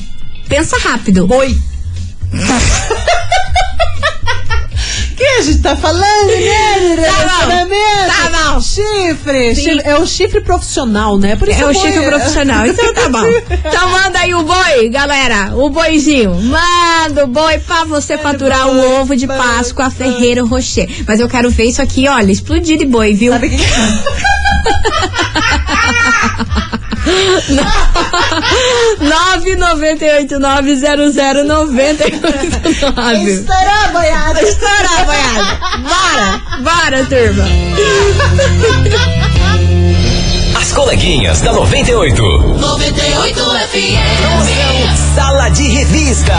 Pensa 0.48 0.76
rápido. 0.78 1.24
Boi. 1.24 1.56
que 5.16 5.24
a 5.24 5.42
gente 5.42 5.62
tá 5.62 5.76
falando, 5.76 6.26
né? 6.26 6.96
Tá 6.96 7.00
bom, 7.00 7.00
Relacionamento. 7.00 8.08
tá 8.08 8.52
bom. 8.52 8.60
Chifre, 8.60 9.54
Sim. 9.54 9.62
chifre. 9.62 9.82
É 9.84 9.96
o 9.98 10.04
chifre 10.06 10.40
profissional, 10.40 11.16
né? 11.16 11.36
Por 11.36 11.48
isso 11.48 11.60
É 11.60 11.64
o 11.64 11.72
boi 11.72 11.80
chifre 11.80 12.02
profissional. 12.06 12.66
Então 12.66 12.92
tá 12.92 13.08
bom. 13.08 13.24
Então 13.68 13.90
manda 13.90 14.18
aí 14.18 14.34
o 14.34 14.42
boi, 14.42 14.88
galera. 14.88 15.52
O 15.54 15.70
boizinho. 15.70 16.34
Manda 16.42 17.22
o 17.24 17.28
boi 17.28 17.58
pra 17.60 17.84
você 17.84 18.18
faturar 18.18 18.66
o 18.68 19.00
ovo 19.00 19.14
de 19.14 19.28
Páscoa 19.28 19.90
Ferreiro 19.90 20.44
Rocher. 20.44 20.88
Mas 21.06 21.20
eu 21.20 21.28
quero 21.28 21.50
ver 21.50 21.66
isso 21.66 21.80
aqui, 21.80 22.08
olha, 22.08 22.32
explodir 22.32 22.76
de 22.78 22.84
boi, 22.84 23.14
viu? 23.14 23.32
Sabe 23.32 23.50
que 23.50 23.62
é? 23.62 25.67
998900989. 31.38 33.28
Estourou, 33.28 33.92
boiada. 33.92 34.42
Estourar, 34.42 35.04
boiada. 35.06 35.58
Bora, 35.82 36.40
bora, 36.62 37.04
turma. 37.06 37.44
As 40.60 40.72
coleguinhas 40.72 41.40
da 41.40 41.52
98. 41.52 42.22
98 42.22 43.40
FM. 43.40 45.14
Sala 45.14 45.48
de 45.50 45.68
revista. 45.68 46.34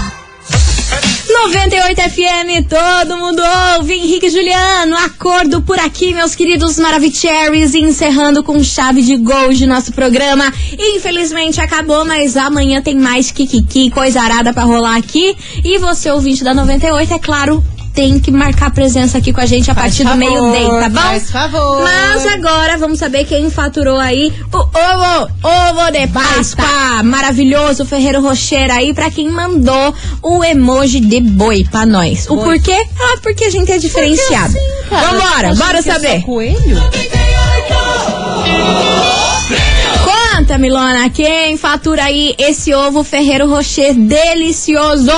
98 1.31 2.01
FM, 2.01 2.67
todo 2.67 3.17
mundo 3.17 3.39
ouve. 3.77 3.93
Henrique 3.93 4.31
Juliano, 4.31 4.97
acordo 4.97 5.61
por 5.61 5.79
aqui, 5.79 6.11
meus 6.11 6.33
queridos 6.33 6.79
Maravicheries, 6.79 7.75
encerrando 7.75 8.43
com 8.43 8.63
chave 8.63 9.03
de 9.03 9.15
gol 9.15 9.53
de 9.53 9.67
nosso 9.67 9.93
programa. 9.93 10.51
Infelizmente 10.73 11.61
acabou, 11.61 12.03
mas 12.03 12.35
amanhã 12.35 12.81
tem 12.81 12.95
mais 12.95 13.31
Kikiki, 13.31 13.91
coisa 13.91 14.21
arada 14.21 14.51
pra 14.51 14.63
rolar 14.63 14.97
aqui. 14.97 15.37
E 15.63 15.77
você, 15.77 16.09
ouvinte 16.09 16.43
da 16.43 16.53
98, 16.53 17.13
é 17.13 17.19
claro. 17.19 17.63
Tem 17.99 18.17
que 18.17 18.31
marcar 18.31 18.71
presença 18.71 19.17
aqui 19.17 19.33
com 19.33 19.41
a 19.41 19.45
gente 19.45 19.69
a 19.69 19.75
Faz 19.75 19.87
partir 19.87 20.03
do 20.05 20.09
favor, 20.11 20.51
meio-day, 20.51 20.79
tá 20.79 20.87
bom? 20.87 21.01
faz 21.01 21.29
favor. 21.29 21.81
Mas 21.83 22.25
agora 22.27 22.77
vamos 22.77 22.97
saber 22.97 23.25
quem 23.25 23.51
faturou 23.51 23.97
aí 23.99 24.31
o 24.53 24.57
ovo, 24.57 25.29
ovo 25.43 25.91
de 25.91 26.07
Páscoa. 26.07 27.03
Maravilhoso, 27.03 27.83
Ferreiro 27.83 28.21
Rocher 28.21 28.71
aí, 28.71 28.93
pra 28.93 29.11
quem 29.11 29.27
mandou 29.29 29.93
o 30.23 30.41
emoji 30.45 31.01
de 31.01 31.19
boi 31.19 31.65
pra 31.69 31.85
nós. 31.85 32.25
O 32.29 32.37
Boi. 32.37 32.45
porquê? 32.57 32.87
Ah, 32.97 33.17
porque 33.21 33.43
a 33.43 33.49
gente 33.49 33.69
é 33.69 33.77
diferenciado. 33.77 34.53
Cara, 34.89 35.07
Vambora, 35.19 35.55
bora 35.55 35.79
é 35.79 35.81
saber. 35.81 36.21
coelho? 36.21 36.81
Conta, 40.37 40.57
Milona, 40.57 41.09
quem 41.09 41.57
fatura 41.57 42.05
aí 42.05 42.33
esse 42.37 42.73
ovo 42.73 43.03
Ferreiro 43.03 43.49
Rocher 43.49 43.93
delicioso? 43.93 45.11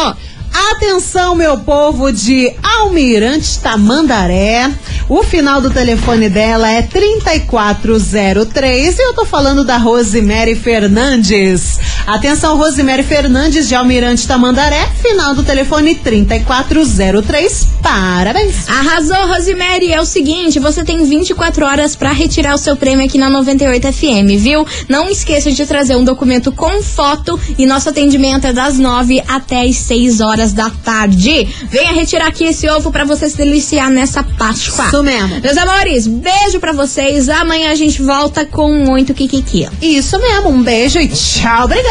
Atenção, 0.54 1.36
meu 1.36 1.60
povo 1.60 2.12
de 2.12 2.54
Almirante 2.62 3.58
Tamandaré. 3.60 4.70
O 5.08 5.24
final 5.24 5.62
do 5.62 5.70
telefone 5.70 6.30
dela 6.30 6.70
é 6.70 6.82
3403 6.82 8.98
e 8.98 9.02
eu 9.02 9.14
tô 9.14 9.26
falando 9.26 9.64
da 9.64 9.78
Rosemary 9.78 10.56
Fernandes. 10.56 11.80
Atenção, 12.08 12.58
Rosemary 12.58 13.04
Fernandes 13.04 13.68
de 13.68 13.76
Almirante 13.76 14.28
Tamandaré. 14.28 14.90
Final 15.02 15.36
do 15.36 15.44
telefone 15.44 15.96
3403. 15.96 17.68
Parabéns. 17.82 18.68
Arrasou, 18.68 19.28
Rosemary. 19.28 19.94
É 19.94 20.02
o 20.02 20.06
seguinte, 20.06 20.60
você 20.60 20.84
tem 20.84 21.04
24 21.06 21.66
horas 21.66 21.96
pra 21.96 22.12
retirar 22.12 22.56
o 22.56 22.58
seu 22.58 22.76
prêmio 22.76 23.06
aqui 23.06 23.18
na 23.18 23.30
98 23.30 23.94
FM, 23.94 24.38
viu? 24.38 24.66
Não 24.90 25.10
esqueça 25.10 25.52
de 25.52 25.66
trazer 25.66 25.96
um 25.96 26.04
documento 26.04 26.52
com 26.52 26.82
foto 26.82 27.40
e 27.58 27.66
nosso 27.66 27.90
atendimento 27.90 28.48
é 28.48 28.54
das 28.54 28.78
9 28.78 29.24
até 29.28 29.62
as 29.62 29.76
6 29.78 30.22
horas 30.22 30.54
da 30.54 30.70
tarde. 30.70 31.48
Venha 31.70 31.94
retirar 31.94 32.28
aqui 32.28 32.46
esse 32.46 32.70
ovo 32.70 32.92
pra 32.92 33.06
você 33.06 33.30
se 33.30 33.38
deliciar 33.38 33.90
nessa 33.90 34.24
Páscoa. 34.24 34.88
Isso 34.88 35.04
mesmo. 35.04 35.40
Meus 35.42 35.58
amores, 35.58 36.08
beijo 36.08 36.60
pra 36.60 36.74
vocês. 36.74 37.30
Amanhã 37.30 37.72
a 37.72 37.76
gente 37.76 38.02
volta 38.02 38.46
com 38.46 38.72
muito 38.74 39.14
kikiki. 39.14 39.68
Isso 39.82 40.18
mesmo. 40.20 40.50
Um 40.50 40.62
beijo 40.64 41.00
e 41.00 41.08
tchau. 41.08 41.66
Obrigada. 41.66 41.91